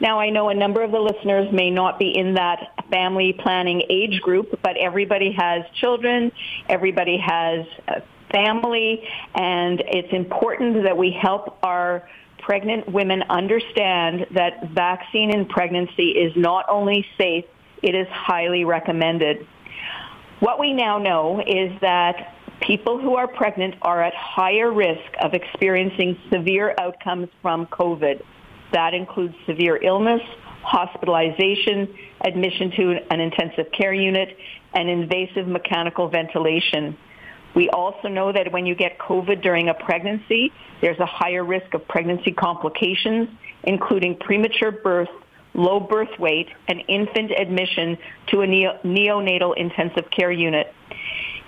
[0.00, 3.82] Now, I know a number of the listeners may not be in that family planning
[3.88, 6.30] age group, but everybody has children,
[6.68, 8.02] everybody has a
[8.32, 16.10] family, and it's important that we help our pregnant women understand that vaccine in pregnancy
[16.10, 17.44] is not only safe,
[17.82, 19.46] it is highly recommended.
[20.40, 25.34] What we now know is that people who are pregnant are at higher risk of
[25.34, 28.22] experiencing severe outcomes from COVID.
[28.72, 30.22] That includes severe illness,
[30.62, 34.36] hospitalization, admission to an intensive care unit,
[34.74, 36.96] and invasive mechanical ventilation.
[37.54, 41.74] We also know that when you get COVID during a pregnancy, there's a higher risk
[41.74, 43.28] of pregnancy complications,
[43.64, 45.10] including premature birth,
[45.54, 50.72] low birth weight, and infant admission to a neonatal intensive care unit.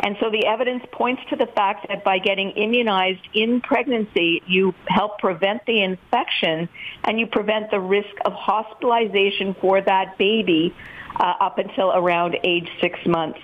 [0.01, 4.75] And so the evidence points to the fact that by getting immunized in pregnancy, you
[4.87, 6.69] help prevent the infection
[7.05, 10.75] and you prevent the risk of hospitalization for that baby
[11.17, 13.39] uh, up until around age six months.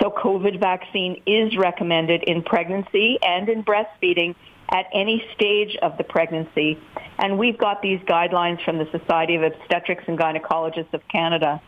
[0.00, 4.34] So COVID vaccine is recommended in pregnancy and in breastfeeding
[4.72, 6.78] at any stage of the pregnancy.
[7.18, 11.60] And we've got these guidelines from the Society of Obstetrics and Gynecologists of Canada.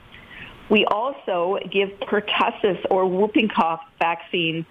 [0.70, 4.64] We also give pertussis or whooping cough vaccine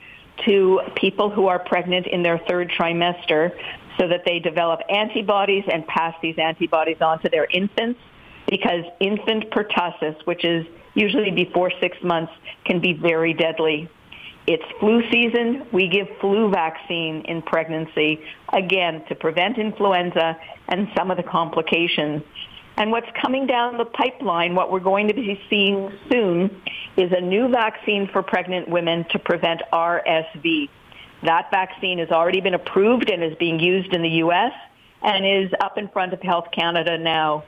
[0.46, 3.52] to people who are pregnant in their third trimester
[4.00, 8.00] so that they develop antibodies and pass these antibodies on to their infants
[8.48, 12.32] because infant pertussis, which is usually before six months,
[12.66, 13.90] can be very deadly.
[14.48, 15.68] It's flu season.
[15.72, 22.24] We give flu vaccine in pregnancy, again, to prevent influenza and some of the complications.
[22.78, 26.62] And what's coming down the pipeline, what we're going to be seeing soon,
[26.98, 30.70] is a new vaccine for pregnant women to prevent RSV.
[31.24, 34.54] That vaccine has already been approved and is being used in the U.S.
[35.04, 37.44] and is up in front of Health Canada now.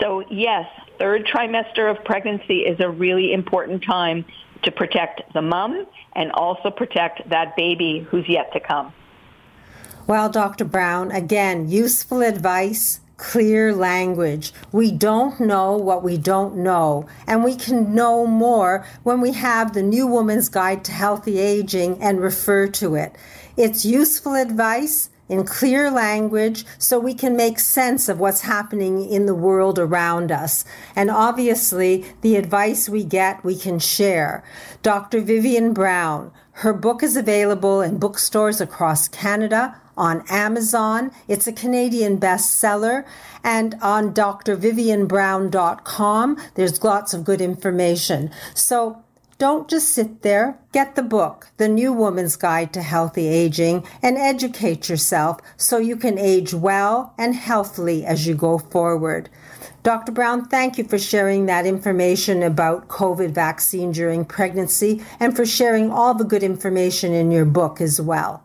[0.00, 0.66] So yes,
[0.98, 4.24] third trimester of pregnancy is a really important time
[4.62, 8.92] to protect the mom and also protect that baby who's yet to come.
[10.06, 10.64] Well, Dr.
[10.64, 14.52] Brown, again, useful advice clear language.
[14.72, 19.74] We don't know what we don't know, and we can know more when we have
[19.74, 23.14] the New Woman's Guide to Healthy Aging and refer to it.
[23.58, 29.24] It's useful advice in clear language so we can make sense of what's happening in
[29.26, 30.64] the world around us.
[30.94, 34.44] And obviously, the advice we get, we can share.
[34.82, 35.20] Dr.
[35.20, 41.10] Vivien Brown, her book is available in bookstores across Canada, on Amazon.
[41.28, 43.06] It's a Canadian bestseller.
[43.44, 48.30] And on drvivienbrown.com, there's lots of good information.
[48.54, 49.04] So
[49.40, 50.58] don't just sit there.
[50.70, 55.96] Get the book, The New Woman's Guide to Healthy Aging, and educate yourself so you
[55.96, 59.30] can age well and healthily as you go forward.
[59.82, 60.12] Dr.
[60.12, 65.90] Brown, thank you for sharing that information about COVID vaccine during pregnancy and for sharing
[65.90, 68.42] all the good information in your book as well.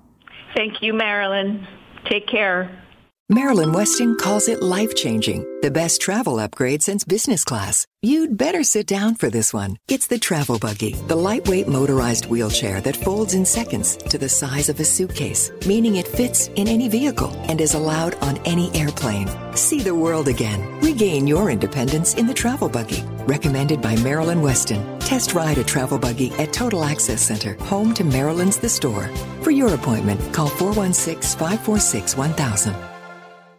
[0.56, 1.68] Thank you, Marilyn.
[2.06, 2.85] Take care.
[3.28, 7.88] Marilyn Wetston calls it life changing, the best travel upgrade since business class.
[8.04, 9.78] You'd better sit down for this one.
[9.88, 14.70] It's the Travel Buggy, the lightweight motorized wheelchair that folds in seconds to the size
[14.70, 19.28] of a suitcase, meaning it fits in any vehicle and is allowed on any airplane.
[19.56, 20.80] See the world again.
[20.82, 23.02] Regain your independence in the Travel Buggy.
[23.26, 25.00] Recommended by Marilyn Wetston.
[25.00, 29.08] Test ride a Travel Buggy at Total Access Center, home to Marilyn's The Store.
[29.42, 32.95] For your appointment, call 416 546 1000.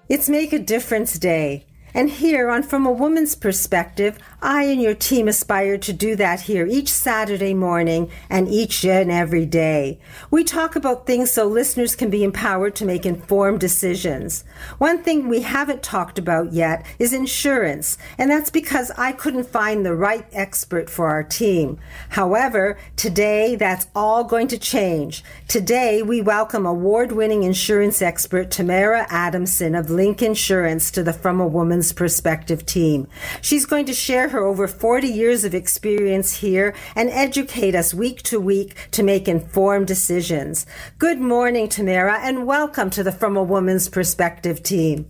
[0.09, 1.67] It's Make a Difference Day.
[1.97, 6.43] And here on From a Woman's Perspective, I and your team aspire to do that
[6.43, 9.99] here each Saturday morning and each and every day.
[10.31, 14.45] We talk about things so listeners can be empowered to make informed decisions.
[14.77, 19.87] One thing we haven't talked about yet is insurance, and that's because I couldn't find
[19.87, 21.79] the right expert for our team.
[22.11, 25.25] However, today that's all going to change.
[25.49, 31.41] Today we welcome award winning insurance expert Tamara Adamson of Link Insurance to the From
[31.41, 33.07] a Woman's Woman's Perspective team.
[33.43, 38.23] She's going to share her over 40 years of experience here and educate us week
[38.23, 40.67] to week to make informed decisions.
[40.99, 45.07] Good morning, Tamara, and welcome to the From a Woman's Perspective team.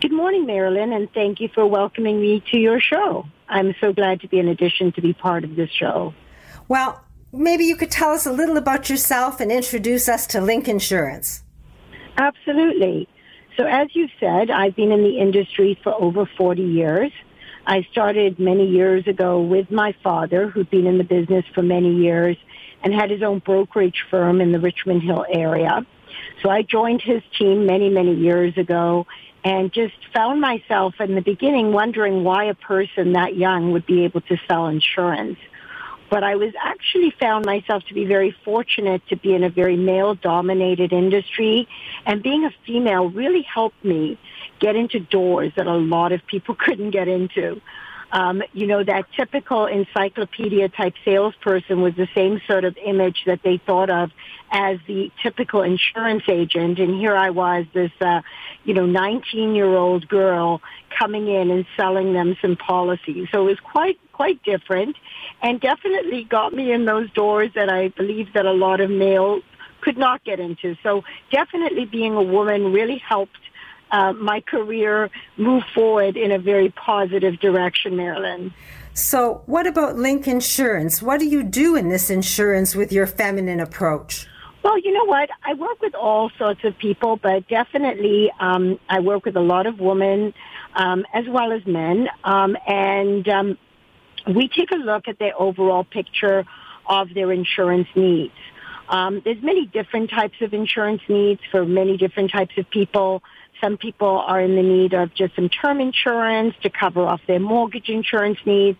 [0.00, 3.26] Good morning, Marilyn, and thank you for welcoming me to your show.
[3.48, 6.14] I'm so glad to be an addition to be part of this show.
[6.66, 10.66] Well, maybe you could tell us a little about yourself and introduce us to Link
[10.66, 11.44] Insurance.
[12.16, 13.08] Absolutely.
[13.56, 17.12] So, as you said, I've been in the industry for over 40 years.
[17.66, 21.94] I started many years ago with my father, who'd been in the business for many
[21.94, 22.36] years
[22.82, 25.84] and had his own brokerage firm in the Richmond Hill area.
[26.42, 29.06] So I joined his team many, many years ago
[29.44, 34.04] and just found myself in the beginning wondering why a person that young would be
[34.04, 35.38] able to sell insurance.
[36.10, 39.76] But I was actually found myself to be very fortunate to be in a very
[39.76, 41.68] male dominated industry.
[42.04, 44.18] And being a female really helped me
[44.58, 47.60] get into doors that a lot of people couldn't get into
[48.12, 53.40] um, you know, that typical encyclopedia type salesperson was the same sort of image that
[53.42, 54.10] they thought of
[54.50, 56.78] as the typical insurance agent.
[56.78, 58.22] And here I was, this, uh,
[58.64, 60.60] you know, 19 year old girl
[60.98, 63.28] coming in and selling them some policies.
[63.30, 64.96] So it was quite, quite different
[65.40, 69.42] and definitely got me in those doors that I believe that a lot of males
[69.80, 70.76] could not get into.
[70.82, 73.38] So definitely being a woman really helped
[73.90, 78.52] uh, my career move forward in a very positive direction, Marilyn.
[78.92, 81.00] So, what about Link Insurance?
[81.00, 84.26] What do you do in this insurance with your feminine approach?
[84.62, 85.30] Well, you know what?
[85.42, 89.66] I work with all sorts of people, but definitely um, I work with a lot
[89.66, 90.34] of women
[90.74, 92.08] um, as well as men.
[92.24, 93.58] Um, and um,
[94.26, 96.44] we take a look at their overall picture
[96.86, 98.34] of their insurance needs.
[98.88, 103.22] Um, there's many different types of insurance needs for many different types of people.
[103.60, 107.40] Some people are in the need of just some term insurance to cover off their
[107.40, 108.78] mortgage insurance needs.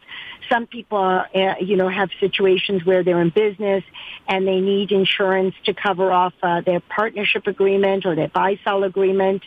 [0.49, 3.85] Some people, are, uh, you know, have situations where they're in business
[4.27, 9.43] and they need insurance to cover off uh, their partnership agreement or their buy-sell agreement.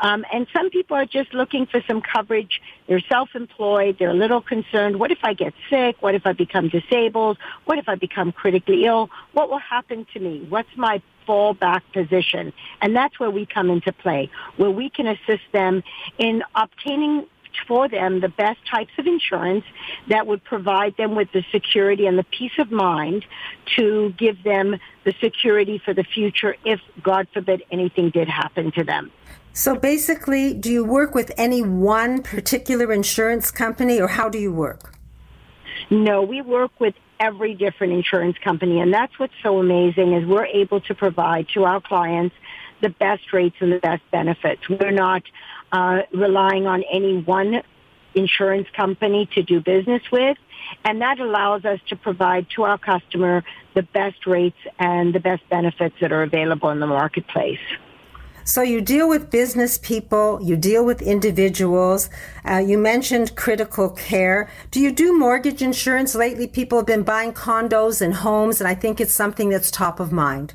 [0.00, 2.60] Um, and some people are just looking for some coverage.
[2.86, 3.96] They're self-employed.
[3.98, 4.98] They're a little concerned.
[4.98, 5.96] What if I get sick?
[6.00, 7.38] What if I become disabled?
[7.64, 9.10] What if I become critically ill?
[9.32, 10.46] What will happen to me?
[10.48, 12.52] What's my fallback position?
[12.80, 15.82] And that's where we come into play, where we can assist them
[16.18, 17.26] in obtaining
[17.68, 19.64] for them the best types of insurance
[20.08, 23.24] that would provide them with the security and the peace of mind
[23.76, 28.84] to give them the security for the future if, God forbid, anything did happen to
[28.84, 29.10] them.
[29.52, 34.52] So basically, do you work with any one particular insurance company or how do you
[34.52, 34.94] work?
[35.90, 40.46] No, we work with every different insurance company and that's what's so amazing is we're
[40.46, 42.34] able to provide to our clients
[42.84, 44.68] the best rates and the best benefits.
[44.68, 45.22] We're not
[45.72, 47.62] uh, relying on any one
[48.14, 50.36] insurance company to do business with.
[50.84, 53.42] And that allows us to provide to our customer
[53.74, 57.58] the best rates and the best benefits that are available in the marketplace.
[58.46, 62.10] So you deal with business people, you deal with individuals.
[62.44, 64.50] Uh, you mentioned critical care.
[64.70, 66.46] Do you do mortgage insurance lately?
[66.46, 70.12] People have been buying condos and homes, and I think it's something that's top of
[70.12, 70.52] mind.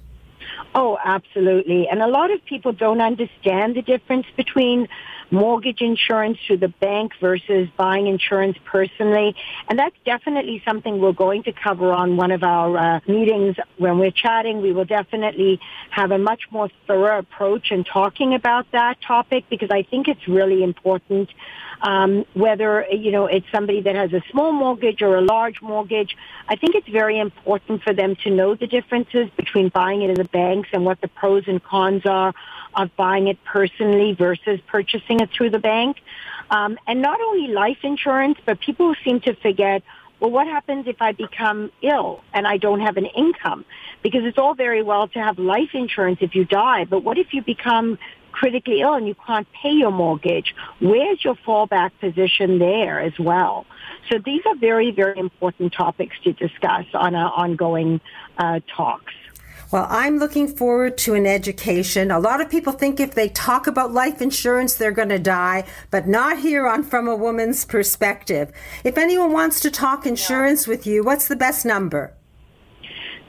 [0.76, 1.88] Oh, absolutely.
[1.88, 4.88] And a lot of people don't understand the difference between
[5.32, 9.36] mortgage insurance through the bank versus buying insurance personally.
[9.68, 14.00] And that's definitely something we're going to cover on one of our uh, meetings when
[14.00, 14.62] we're chatting.
[14.62, 15.60] We will definitely
[15.92, 20.28] have a much more thorough approach in talking about that topic because I think it's
[20.28, 21.30] really important.
[21.82, 26.18] Um, whether you know it's somebody that has a small mortgage or a large mortgage,
[26.50, 30.16] I think it's very important for them to know the differences between buying it in
[30.16, 32.34] the banks and what the pros and cons are
[32.76, 35.98] of buying it personally versus purchasing it through the bank.
[36.50, 39.84] Um, and not only life insurance, but people seem to forget,
[40.20, 43.66] well, what happens if I become ill and I don't have an income?
[44.02, 47.34] Because it's all very well to have life insurance if you die, but what if
[47.34, 47.98] you become
[48.32, 50.56] critically ill and you can't pay your mortgage?
[50.80, 53.66] Where's your fallback position there as well?
[54.10, 58.02] So these are very, very important topics to discuss on our ongoing
[58.38, 59.14] uh, talks.
[59.72, 62.10] Well, I'm looking forward to an education.
[62.10, 65.64] A lot of people think if they talk about life insurance, they're going to die,
[65.92, 68.52] but not here on From a Woman's Perspective.
[68.84, 72.16] If anyone wants to talk insurance with you, what's the best number?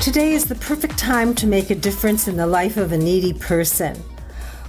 [0.00, 3.34] Today is the perfect time to make a difference in the life of a needy
[3.34, 4.02] person.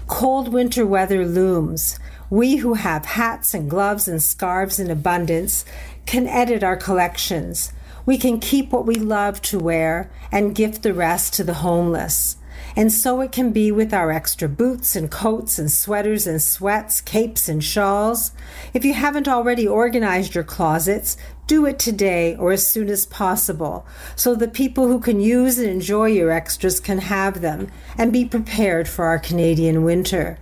[0.07, 1.97] Cold winter weather looms.
[2.29, 5.63] We who have hats and gloves and scarves in abundance
[6.05, 7.71] can edit our collections.
[8.05, 12.35] We can keep what we love to wear and gift the rest to the homeless.
[12.79, 17.01] And so it can be with our extra boots and coats and sweaters and sweats,
[17.01, 18.31] capes and shawls.
[18.73, 23.85] If you haven't already organized your closets, do it today or as soon as possible
[24.15, 27.67] so the people who can use and enjoy your extras can have them
[27.97, 30.39] and be prepared for our Canadian winter.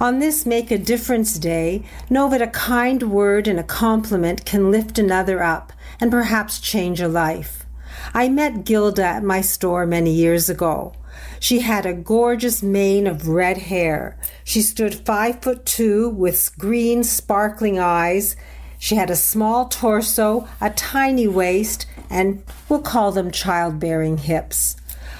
[0.00, 4.72] On this Make a Difference Day, know that a kind word and a compliment can
[4.72, 7.65] lift another up and perhaps change a life.
[8.14, 10.92] I met Gilda at my store many years ago.
[11.40, 14.18] She had a gorgeous mane of red hair.
[14.44, 18.36] She stood five foot two with green, sparkling eyes.
[18.78, 24.76] She had a small torso, a tiny waist, and we'll call them childbearing hips.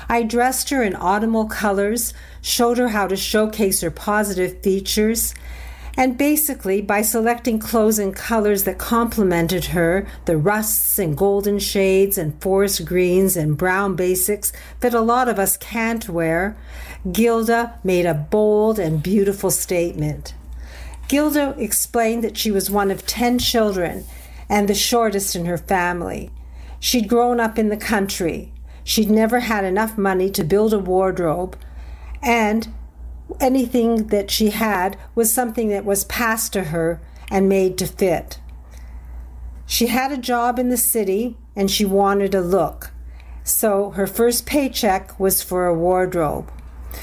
[0.09, 5.35] I dressed her in autumnal colors, showed her how to showcase her positive features,
[5.97, 12.19] and basically, by selecting clothes and colors that complemented her, the rusts and golden shades
[12.19, 16.57] and forest greens and brown basics that a lot of us can't wear,
[17.11, 20.35] Gilda made a bold and beautiful statement.
[21.09, 24.05] Gilda explained that she was one of 10 children
[24.49, 26.31] and the shortest in her family.
[26.79, 28.53] She'd grown up in the country.
[28.85, 31.57] She'd never had enough money to build a wardrobe,
[32.23, 32.69] and
[33.41, 37.01] anything that she had was something that was passed to her
[37.31, 38.39] and made to fit.
[39.67, 42.93] She had a job in the city and she wanted a look,
[43.43, 46.51] so her first paycheck was for a wardrobe.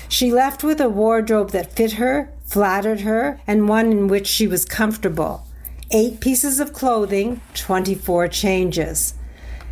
[0.08, 4.48] She left with a wardrobe that fit her, flattered her, and one in which she
[4.48, 5.46] was comfortable.
[5.92, 9.14] Eight pieces of clothing, 24 changes.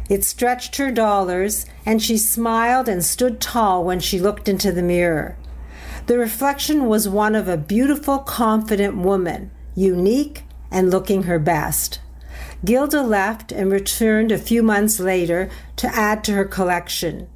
[0.10, 4.84] It stretched her dollars, and she smiled and stood tall when she looked into the
[4.84, 5.38] mirror.
[6.12, 12.02] The reflection was one of a beautiful, confident woman, unique and looking her best.
[12.66, 17.30] Gilda left and returned a few months later to add to her collection.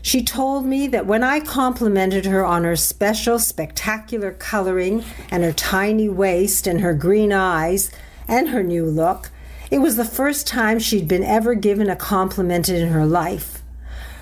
[0.00, 5.52] She told me that when I complimented her on her special, spectacular coloring and her
[5.52, 7.90] tiny waist and her green eyes
[8.28, 9.32] and her new look,
[9.72, 13.60] it was the first time she'd been ever given a compliment in her life.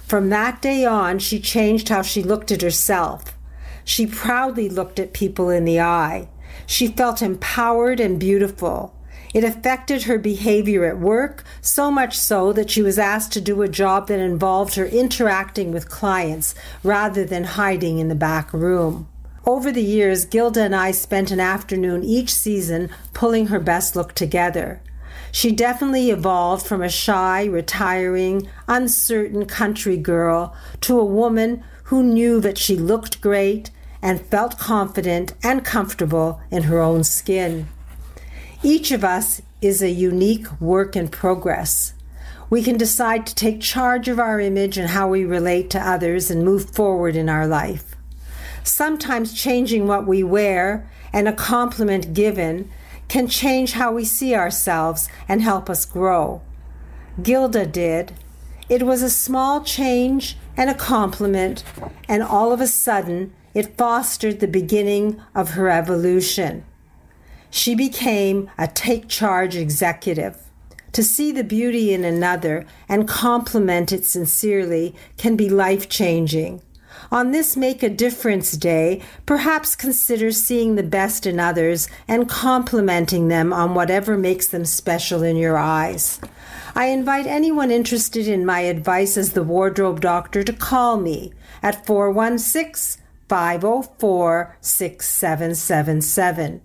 [0.07, 3.35] From that day on, she changed how she looked at herself.
[3.89, 6.29] She proudly looked at people in the eye.
[6.67, 8.95] She felt empowered and beautiful.
[9.33, 13.63] It affected her behavior at work, so much so that she was asked to do
[13.63, 19.09] a job that involved her interacting with clients rather than hiding in the back room.
[19.47, 24.13] Over the years, Gilda and I spent an afternoon each season pulling her best look
[24.13, 24.83] together.
[25.33, 32.39] She definitely evolved from a shy, retiring, uncertain country girl to a woman who knew
[32.43, 33.71] that she looked great
[34.03, 37.69] and felt confident and comfortable in her own skin.
[38.63, 41.95] Each of us is a unique work in progress.
[42.51, 46.31] We can decide to take charge of our image and how we relate to others
[46.31, 47.95] and move forward in our life.
[48.65, 52.71] Sometimes changing what we wear and a compliment given
[53.09, 56.43] can change how we see ourselves and help us grow.
[57.23, 58.13] Gilda did.
[58.69, 61.65] It was a small change and a compliment,
[62.09, 66.65] and all of a sudden, it fostered the beginning of her evolution.
[67.51, 70.37] She became a take charge executive.
[70.93, 76.63] To see the beauty in another and compliment it sincerely can be life changing.
[77.11, 83.27] On this Make a Difference Day, perhaps consider seeing the best in others and complimenting
[83.27, 86.21] them on whatever makes them special in your eyes.
[86.77, 91.85] I invite anyone interested in my advice as the wardrobe doctor to call me at
[91.85, 96.61] 416 504 6777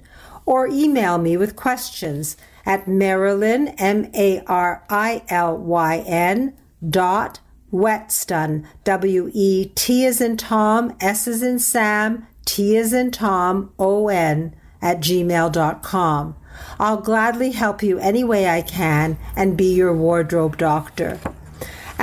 [0.45, 6.53] or email me with questions at Marilyn, M A R I L Y N,
[6.87, 7.39] dot
[7.71, 13.73] Wetston, W E T as in Tom, S as in Sam, T as in Tom,
[13.79, 16.35] O N, at gmail.com.
[16.79, 21.19] I'll gladly help you any way I can and be your wardrobe doctor.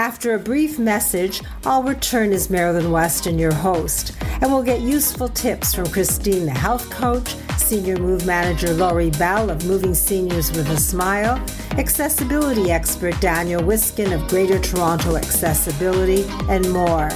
[0.01, 5.29] After a brief message, I'll return as Marilyn Wetston, your host, and we'll get useful
[5.29, 10.71] tips from Christine, the health coach, Senior Move Manager Laurie Bell of Moving Seniors with
[10.71, 11.37] a Smile,
[11.73, 17.11] accessibility expert Daniel Wiskin of Greater Toronto Accessibility, and more.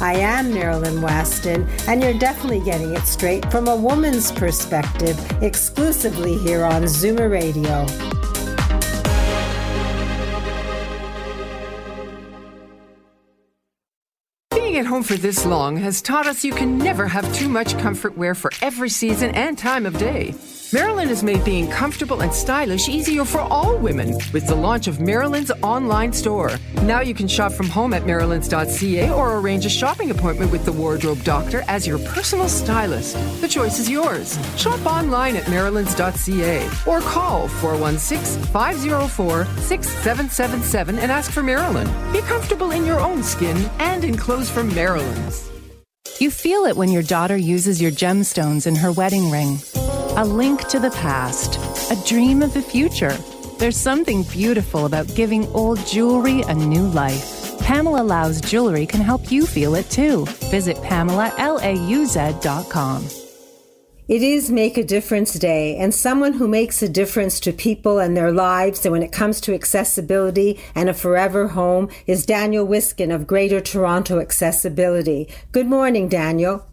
[0.00, 6.36] I am Marilyn Wetston, and you're definitely getting it straight from a woman's perspective exclusively
[6.38, 7.86] here on Zoomer Radio.
[14.74, 17.78] Being at home for this long has taught us you can never have too much
[17.78, 20.34] comfort wear for every season and time of day.
[20.74, 24.98] Marilyn has made being comfortable and stylish easier for all women with the launch of
[24.98, 26.50] Marilyn's online store.
[26.82, 30.72] Now you can shop from home at marilyns.ca or arrange a shopping appointment with the
[30.72, 33.14] wardrobe doctor as your personal stylist.
[33.40, 34.36] The choice is yours.
[34.58, 41.86] Shop online at marilyns.ca or call 416 504 6777 and ask for Marilyn.
[42.12, 45.48] Be comfortable in your own skin and in clothes from Marilyn's.
[46.18, 49.58] You feel it when your daughter uses your gemstones in her wedding ring.
[50.16, 51.58] A link to the past,
[51.90, 53.16] a dream of the future.
[53.58, 57.58] There's something beautiful about giving old jewelry a new life.
[57.58, 60.24] Pamela Lauz Jewelry can help you feel it too.
[60.52, 63.08] Visit PamelaLauz.com.
[64.06, 68.16] It is Make a Difference Day, and someone who makes a difference to people and
[68.16, 73.10] their lives, and when it comes to accessibility and a forever home, is Daniel Wiskin
[73.10, 75.28] of Greater Toronto Accessibility.
[75.50, 76.68] Good morning, Daniel.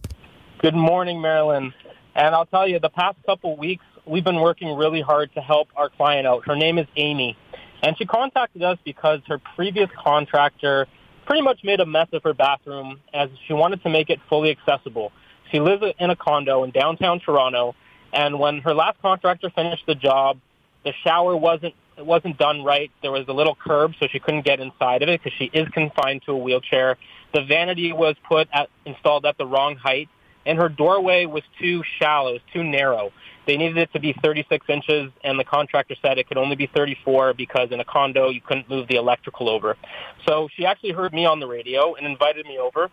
[0.59, 1.73] Good morning, Marilyn.
[2.15, 5.69] And I'll tell you, the past couple weeks, we've been working really hard to help
[5.75, 6.45] our client out.
[6.45, 7.37] Her name is Amy.
[7.83, 10.87] And she contacted us because her previous contractor
[11.25, 14.51] pretty much made a mess of her bathroom as she wanted to make it fully
[14.51, 15.11] accessible.
[15.51, 17.75] She lives in a condo in downtown Toronto,
[18.13, 20.39] and when her last contractor finished the job,
[20.83, 22.89] the shower wasn't it wasn't done right.
[23.01, 25.67] There was a little curb, so she couldn't get inside of it because she is
[25.69, 26.97] confined to a wheelchair.
[27.33, 30.09] The vanity was put at, installed at the wrong height,
[30.45, 33.11] and her doorway was too shallow, was too narrow.
[33.47, 36.67] They needed it to be 36 inches, and the contractor said it could only be
[36.67, 39.77] 34 because in a condo you couldn't move the electrical over.
[40.27, 42.89] So she actually heard me on the radio and invited me over,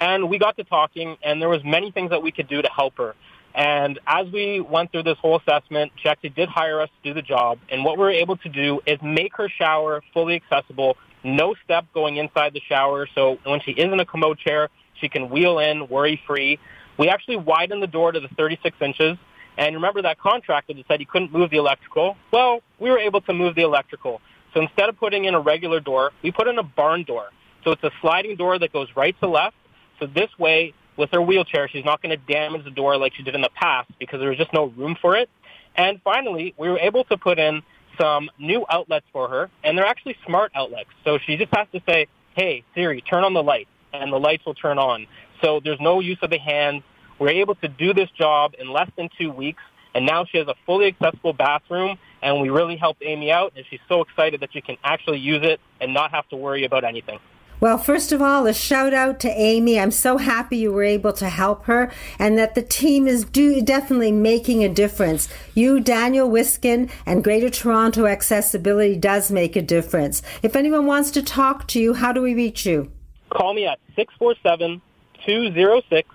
[0.00, 2.68] and we got to talking, and there was many things that we could do to
[2.68, 3.14] help her.
[3.54, 7.14] And as we went through this whole assessment, she actually did hire us to do
[7.14, 7.58] the job.
[7.68, 11.84] And what we were able to do is make her shower fully accessible, no step
[11.92, 13.06] going inside the shower.
[13.14, 16.58] So when she is in a commode chair, she can wheel in worry-free.
[16.98, 19.16] We actually widened the door to the 36 inches.
[19.56, 22.16] And remember that contractor that said he couldn't move the electrical?
[22.32, 24.20] Well, we were able to move the electrical.
[24.54, 27.28] So instead of putting in a regular door, we put in a barn door.
[27.64, 29.56] So it's a sliding door that goes right to left.
[29.98, 33.22] So this way, with her wheelchair, she's not going to damage the door like she
[33.22, 35.28] did in the past because there was just no room for it.
[35.74, 37.62] And finally, we were able to put in
[37.98, 40.90] some new outlets for her, and they're actually smart outlets.
[41.04, 44.44] So she just has to say, hey, Siri, turn on the light, and the lights
[44.44, 45.06] will turn on.
[45.42, 46.82] So there's no use of the hands.
[47.18, 49.62] We're able to do this job in less than two weeks,
[49.94, 53.64] and now she has a fully accessible bathroom, and we really helped Amy out, and
[53.68, 56.84] she's so excited that she can actually use it and not have to worry about
[56.84, 57.18] anything.
[57.60, 59.78] Well, first of all, a shout out to Amy.
[59.78, 63.62] I'm so happy you were able to help her and that the team is do,
[63.62, 65.28] definitely making a difference.
[65.54, 70.22] You, Daniel Wiskin, and Greater Toronto Accessibility does make a difference.
[70.42, 72.90] If anyone wants to talk to you, how do we reach you?
[73.30, 74.82] Call me at 647
[75.26, 76.08] 206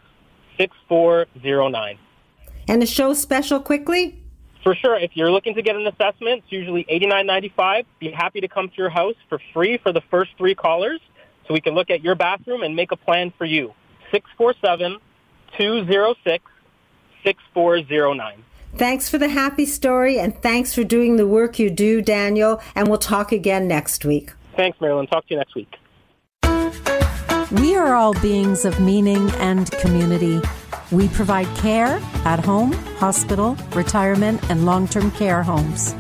[0.58, 2.00] 6409.
[2.68, 4.22] And the show special quickly?
[4.64, 4.98] For sure.
[4.98, 7.86] If you're looking to get an assessment, it's usually $89.95.
[8.00, 11.00] Be happy to come to your house for free for the first three callers
[11.48, 13.74] so we can look at your bathroom and make a plan for you.
[14.12, 14.98] 647
[15.58, 16.44] 206
[17.24, 18.44] 6409.
[18.76, 22.62] Thanks for the happy story and thanks for doing the work you do, Daniel.
[22.76, 24.34] And we'll talk again next week.
[24.56, 25.08] Thanks, Marilyn.
[25.08, 25.76] Talk to you next week.
[27.52, 30.42] We are all beings of meaning and community.
[30.92, 35.96] We provide care at home, hospital, retirement, and long term care homes.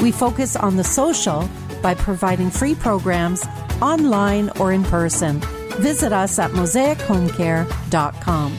[0.00, 1.48] We focus on the social
[1.82, 3.44] by providing free programs
[3.80, 5.40] online or in person.
[5.80, 8.58] Visit us at mosaichomecare.com.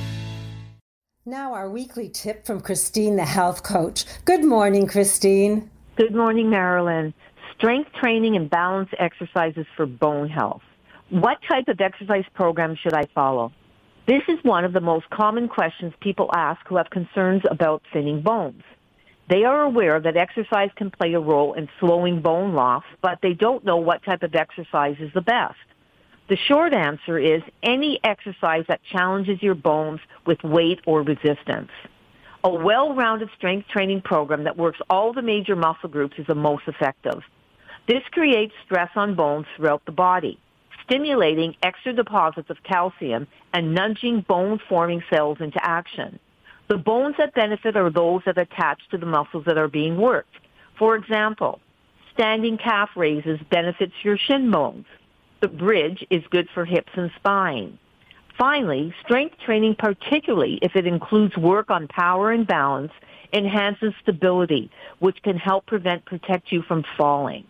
[1.26, 4.04] Now, our weekly tip from Christine, the health coach.
[4.26, 5.70] Good morning, Christine.
[5.96, 7.14] Good morning, Marilyn.
[7.56, 10.62] Strength training and balance exercises for bone health.
[11.14, 13.52] What type of exercise program should I follow?
[14.08, 18.22] This is one of the most common questions people ask who have concerns about thinning
[18.24, 18.64] bones.
[19.30, 23.34] They are aware that exercise can play a role in slowing bone loss, but they
[23.34, 25.60] don't know what type of exercise is the best.
[26.30, 31.70] The short answer is any exercise that challenges your bones with weight or resistance.
[32.44, 36.64] A well-rounded strength training program that works all the major muscle groups is the most
[36.66, 37.22] effective.
[37.88, 40.40] This creates stress on bones throughout the body,
[40.84, 46.20] stimulating extra deposits of calcium and nudging bone-forming cells into action.
[46.68, 50.36] The bones that benefit are those that attach to the muscles that are being worked.
[50.78, 51.60] For example,
[52.14, 54.86] standing calf raises benefits your shin bones.
[55.42, 57.78] The bridge is good for hips and spine.
[58.38, 62.92] Finally, strength training, particularly if it includes work on power and balance,
[63.32, 67.46] enhances stability, which can help prevent, protect you from falling.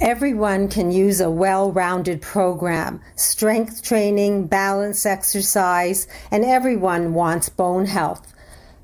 [0.00, 7.86] Everyone can use a well rounded program strength training, balance exercise, and everyone wants bone
[7.86, 8.33] health.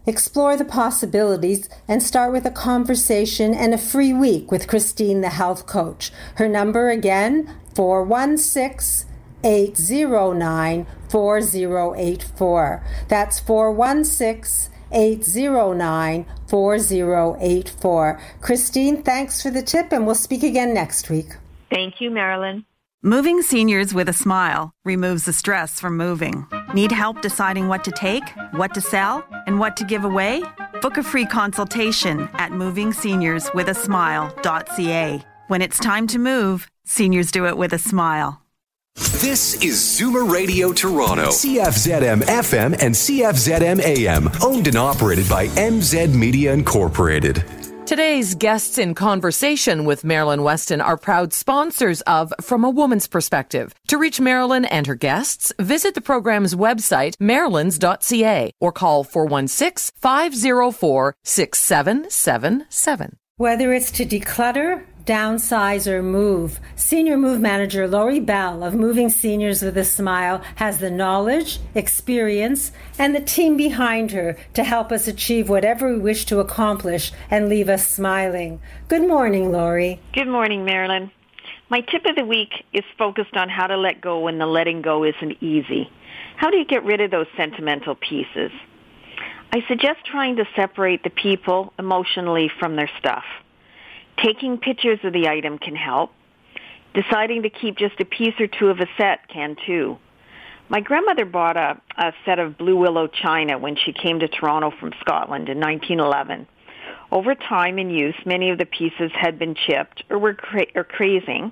[0.07, 5.29] Explore the possibilities and start with a conversation and a free week with Christine, the
[5.29, 6.11] health coach.
[6.37, 9.11] Her number again, 416
[9.45, 12.87] 809 4084.
[13.09, 18.21] That's 416 809 4084.
[18.41, 21.37] Christine, thanks for the tip, and we'll speak again next week.
[21.71, 22.65] Thank you, Marilyn.
[23.03, 26.47] Moving seniors with a smile removes the stress from moving.
[26.75, 30.45] Need help deciding what to take, what to sell, and what to give away?
[30.83, 35.23] Book a free consultation at movingseniorswithasmile.ca.
[35.49, 38.43] When it's time to move, seniors do it with a smile.
[38.97, 46.15] This is Zoomer Radio Toronto, CFZM FM and CFZM AM, owned and operated by MZ
[46.15, 47.43] Media Incorporated.
[47.91, 53.75] Today's guests in conversation with Marilyn Wetston are proud sponsors of From a Woman's Perspective.
[53.89, 61.17] To reach Marilyn and her guests, visit the program's website, marilyns.ca, or call 416 504
[61.25, 63.17] 6777.
[63.39, 69.61] Whether it's to declutter, downsize, or move, Senior Move Manager Laurie Bell of Moving Seniors
[69.61, 75.09] with a Smile has the knowledge, experience, and the team behind her to help us
[75.09, 78.61] achieve whatever we wish to accomplish and leave us smiling.
[78.87, 80.01] Good morning, Laurie.
[80.13, 81.11] Good morning, Marilyn.
[81.71, 84.81] My tip of the week is focused on how to let go when the letting
[84.81, 85.91] go isn't easy.
[86.37, 88.53] How do you get rid of those sentimental pieces?
[89.53, 93.25] I suggest trying to separate the people emotionally from their stuff.
[94.23, 96.13] Taking pictures of the item can help.
[96.95, 99.97] Deciding to keep just a piece or two of a set can too.
[100.69, 104.73] My grandmother bought a, a set of blue willow china when she came to Toronto
[104.79, 106.47] from Scotland in 1911.
[107.13, 110.85] Over time in use, many of the pieces had been chipped or were cra- or
[110.85, 111.51] crazing.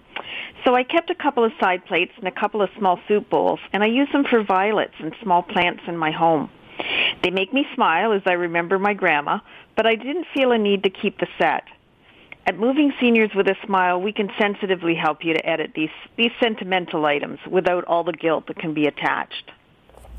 [0.64, 3.58] So I kept a couple of side plates and a couple of small soup bowls,
[3.72, 6.50] and I use them for violets and small plants in my home.
[7.24, 9.40] They make me smile as I remember my grandma,
[9.76, 11.64] but I didn't feel a need to keep the set.
[12.49, 16.30] At Moving Seniors with a Smile, we can sensitively help you to edit these, these
[16.40, 19.51] sentimental items without all the guilt that can be attached.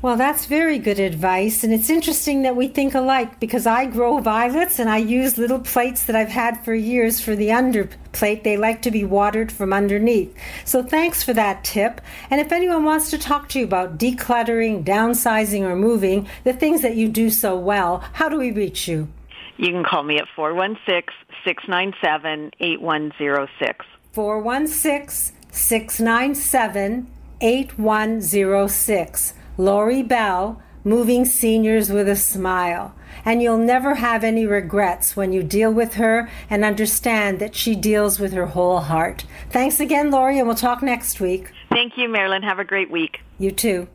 [0.00, 1.64] Well, that's very good advice.
[1.64, 5.58] And it's interesting that we think alike because I grow violets and I use little
[5.58, 8.44] plates that I've had for years for the underplate.
[8.44, 10.32] They like to be watered from underneath.
[10.64, 12.00] So thanks for that tip.
[12.30, 16.82] And if anyone wants to talk to you about decluttering, downsizing, or moving, the things
[16.82, 19.08] that you do so well, how do we reach you?
[19.56, 21.12] You can call me at 416
[21.44, 23.86] 697 8106.
[24.12, 27.10] 416 697
[27.40, 29.34] 8106.
[29.56, 32.94] Laurie Bell, Moving Seniors with a Smile.
[33.24, 37.74] And you'll never have any regrets when you deal with her and understand that she
[37.74, 39.26] deals with her whole heart.
[39.50, 41.50] Thanks again, Laurie, and we'll talk next week.
[41.70, 42.42] Thank you, Marilyn.
[42.42, 43.20] Have a great week.
[43.38, 43.88] You too.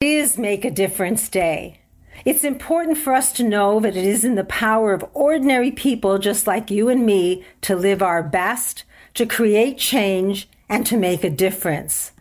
[0.00, 1.80] It is Make a Difference Day.
[2.24, 6.18] It's important for us to know that it is in the power of ordinary people
[6.18, 8.84] just like you and me to live our best,
[9.14, 12.12] to create change, and to make a difference.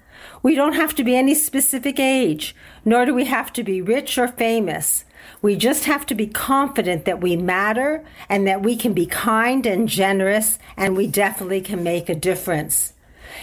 [0.41, 4.18] We don't have to be any specific age, nor do we have to be rich
[4.18, 5.06] or famous.
[5.41, 9.66] We just have to be confident that we matter and that we can be kind
[9.66, 12.94] and generous and we definitely can make a difference.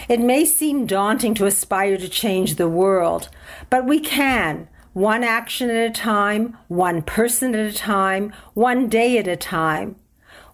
[0.07, 3.29] It may seem daunting to aspire to change the world,
[3.69, 9.17] but we can, one action at a time, one person at a time, one day
[9.17, 9.95] at a time.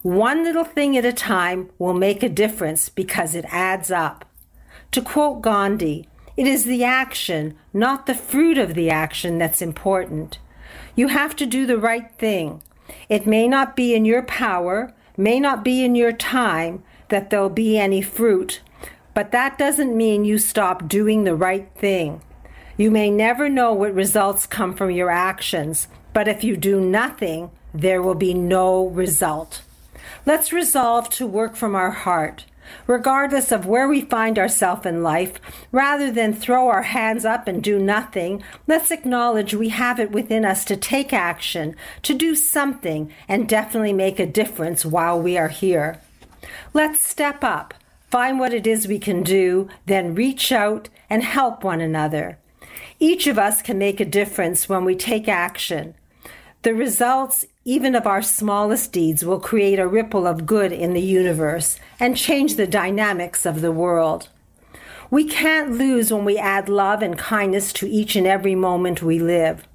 [0.04, 4.26] One little thing at a time will make a difference because it adds up.
[4.92, 6.08] To quote Gandhi,
[6.38, 10.38] it is the action, not the fruit of the action, that's important.
[10.96, 12.62] You have to do the right thing.
[13.10, 17.50] It may not be in your power, may not be in your time that there'll
[17.50, 18.62] be any fruit,
[19.16, 22.22] but that doesn't mean you stop doing the right thing.
[22.78, 27.52] You may never know what results come from your actions, but if you do nothing,
[27.74, 29.62] there will be no result.
[30.26, 32.46] Let's resolve to work from our heart
[32.86, 35.40] regardless of where we find ourselves in life,
[35.72, 40.46] rather than throw our hands up and do nothing, let's acknowledge we have it within
[40.46, 45.50] us to take action, to do something, and definitely make a difference while we are
[45.50, 46.00] here.
[46.74, 47.74] Let's step up,
[48.10, 52.38] find what it is we can do, then reach out and help one another.
[53.00, 55.93] Each of us can make a difference when we take action.
[56.64, 61.02] The results, even of our smallest deeds, will create a ripple of good in the
[61.02, 64.30] universe and change the dynamics of the world.
[65.12, 69.20] We can't lose when we add love and kindness to each and every moment we
[69.20, 69.68] live.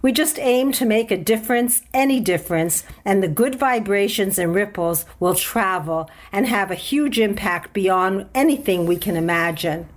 [0.00, 5.04] We just aim to make a difference, any difference, and the good vibrations and ripples
[5.18, 9.88] will travel and have a huge impact beyond anything we can imagine.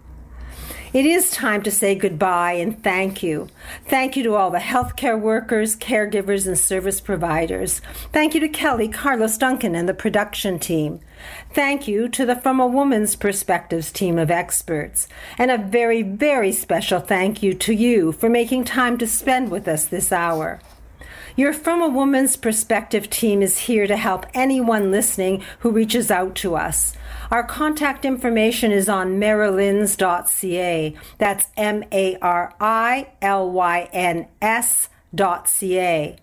[0.94, 3.48] It is time to say goodbye and thank you.
[3.86, 7.80] Thank you to all the healthcare workers, caregivers, and service providers.
[8.12, 11.00] Thank you to Kelly, Carlos Duncan, and the production team.
[11.54, 15.08] Thank you to the From a Woman's Perspectives team of experts.
[15.38, 19.70] And a very, very special thank you to you for making time to spend with
[19.70, 20.60] us this hour.
[21.38, 26.36] Your From a Woman's Perspective team is here to help anyone listening who reaches out
[26.36, 26.98] to us.
[27.32, 30.94] Our contact information is on marilyns.ca.
[31.18, 36.18] That's M A R I L Y N S.ca.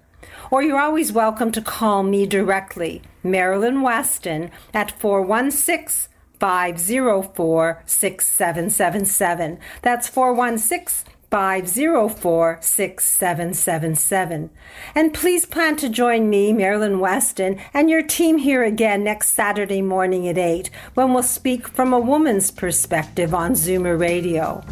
[0.50, 9.58] Or you're always welcome to call me directly, Marilyn Wetston, at 416 504 6777.
[9.80, 14.50] That's 416 504 6777.
[14.94, 19.82] And please plan to join me, Marilyn Wetston, and your team here again next Saturday
[19.82, 24.64] morning at 8 when we'll speak from a woman's perspective on Zoomer Radio.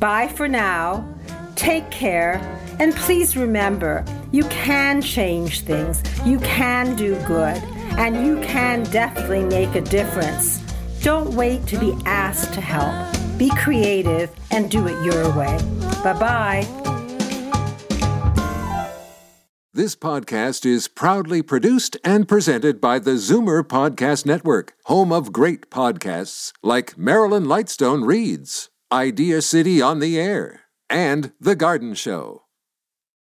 [0.00, 1.06] Bye for now.
[1.54, 2.40] Take care.
[2.80, 7.62] And please remember, you can change things, you can do good,
[7.96, 10.60] and you can definitely make a difference.
[11.02, 12.94] Don't wait to be asked to help.
[13.36, 15.58] Be creative and do it your way.
[16.04, 16.66] Bye bye.
[19.74, 25.70] This podcast is proudly produced and presented by the Zoomer Podcast Network, home of great
[25.70, 32.41] podcasts like Marilyn Lightstone Reads, Idea City on the Air, and The Garden Show.